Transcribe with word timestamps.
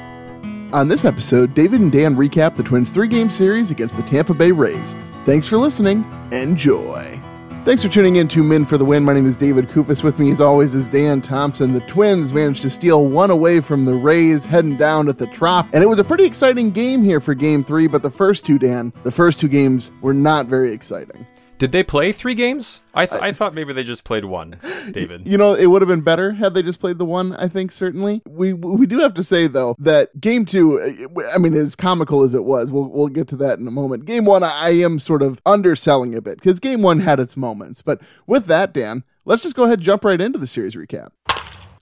On 0.72 0.88
this 0.88 1.04
episode, 1.06 1.54
David 1.54 1.82
and 1.82 1.92
Dan 1.92 2.16
recap 2.16 2.56
the 2.56 2.64
Twins' 2.64 2.92
three-game 2.92 3.30
series 3.30 3.72
against 3.72 3.98
the 3.98 4.04
Tampa 4.04 4.34
Bay 4.34 4.52
Rays. 4.52 4.96
Thanks 5.26 5.46
for 5.46 5.58
listening. 5.58 6.06
Enjoy. 6.32 7.20
Thanks 7.66 7.82
for 7.82 7.88
tuning 7.88 8.18
in 8.18 8.28
to 8.28 8.44
Min 8.44 8.66
for 8.66 8.78
the 8.78 8.84
Win. 8.84 9.06
My 9.06 9.14
name 9.14 9.26
is 9.26 9.38
David 9.38 9.70
Kufis. 9.70 10.04
With 10.04 10.20
me, 10.20 10.32
as 10.32 10.42
always, 10.42 10.76
is 10.76 10.90
Dan 10.90 11.22
Thompson. 11.22 11.72
The 11.72 11.80
Twins 11.82 12.34
managed 12.34 12.62
to 12.64 12.70
steal 12.70 13.08
one 13.08 13.32
away 13.32 13.62
from 13.62 13.86
the 13.86 13.94
Rays, 13.94 14.44
heading 14.44 14.76
down 14.76 15.08
at 15.08 15.18
the 15.18 15.28
Trop. 15.28 15.66
And 15.72 15.82
it 15.82 15.88
was 15.88 15.98
a 15.98 16.04
pretty 16.04 16.26
exciting 16.26 16.72
game 16.72 17.06
here 17.06 17.22
for 17.22 17.34
game 17.34 17.64
three, 17.64 17.88
but 17.88 18.02
the 18.02 18.10
first 18.12 18.46
two, 18.46 18.60
Dan, 18.60 18.92
the 19.04 19.12
first 19.12 19.40
two 19.40 19.48
games 19.48 19.94
were 20.02 20.14
not 20.14 20.48
very 20.48 20.74
exciting. 20.74 21.26
Did 21.64 21.72
they 21.72 21.82
play 21.82 22.12
three 22.12 22.36
games? 22.36 22.82
I, 22.94 23.06
th- 23.06 23.22
I 23.22 23.32
thought 23.32 23.54
maybe 23.54 23.72
they 23.72 23.86
just 23.86 24.04
played 24.04 24.26
one, 24.26 24.60
David. 24.92 25.26
You 25.34 25.38
know, 25.38 25.54
it 25.54 25.68
would 25.68 25.82
have 25.82 25.88
been 25.88 26.02
better 26.02 26.34
had 26.34 26.54
they 26.54 26.62
just 26.62 26.82
played 26.82 26.98
the 26.98 27.06
one, 27.06 27.34
I 27.38 27.48
think, 27.48 27.72
certainly. 27.72 28.22
We 28.28 28.52
we 28.52 28.86
do 28.86 29.00
have 29.00 29.14
to 29.14 29.24
say, 29.24 29.48
though, 29.48 29.78
that 29.80 30.20
game 30.20 30.46
two, 30.46 31.08
I 31.34 31.38
mean, 31.38 31.54
as 31.54 31.78
comical 31.78 32.22
as 32.24 32.34
it 32.34 32.44
was, 32.44 32.70
we'll, 32.70 32.90
we'll 32.90 33.08
get 33.08 33.30
to 33.30 33.38
that 33.38 33.60
in 33.60 33.68
a 33.68 33.72
moment. 33.72 34.04
Game 34.04 34.26
one, 34.26 34.44
I 34.44 34.72
am 34.72 35.00
sort 35.00 35.22
of 35.22 35.40
underselling 35.46 36.14
a 36.16 36.22
bit 36.22 36.36
because 36.36 36.60
game 36.60 36.82
one 36.82 37.00
had 37.00 37.22
its 37.22 37.38
moments. 37.38 37.82
But 37.82 38.02
with 38.28 38.48
that, 38.48 38.74
Dan, 38.74 39.06
let's 39.24 39.44
just 39.44 39.56
go 39.56 39.64
ahead 39.64 39.80
and 39.80 39.86
jump 39.86 40.04
right 40.04 40.20
into 40.20 40.40
the 40.40 40.48
series 40.48 40.76
recap. 40.76 41.12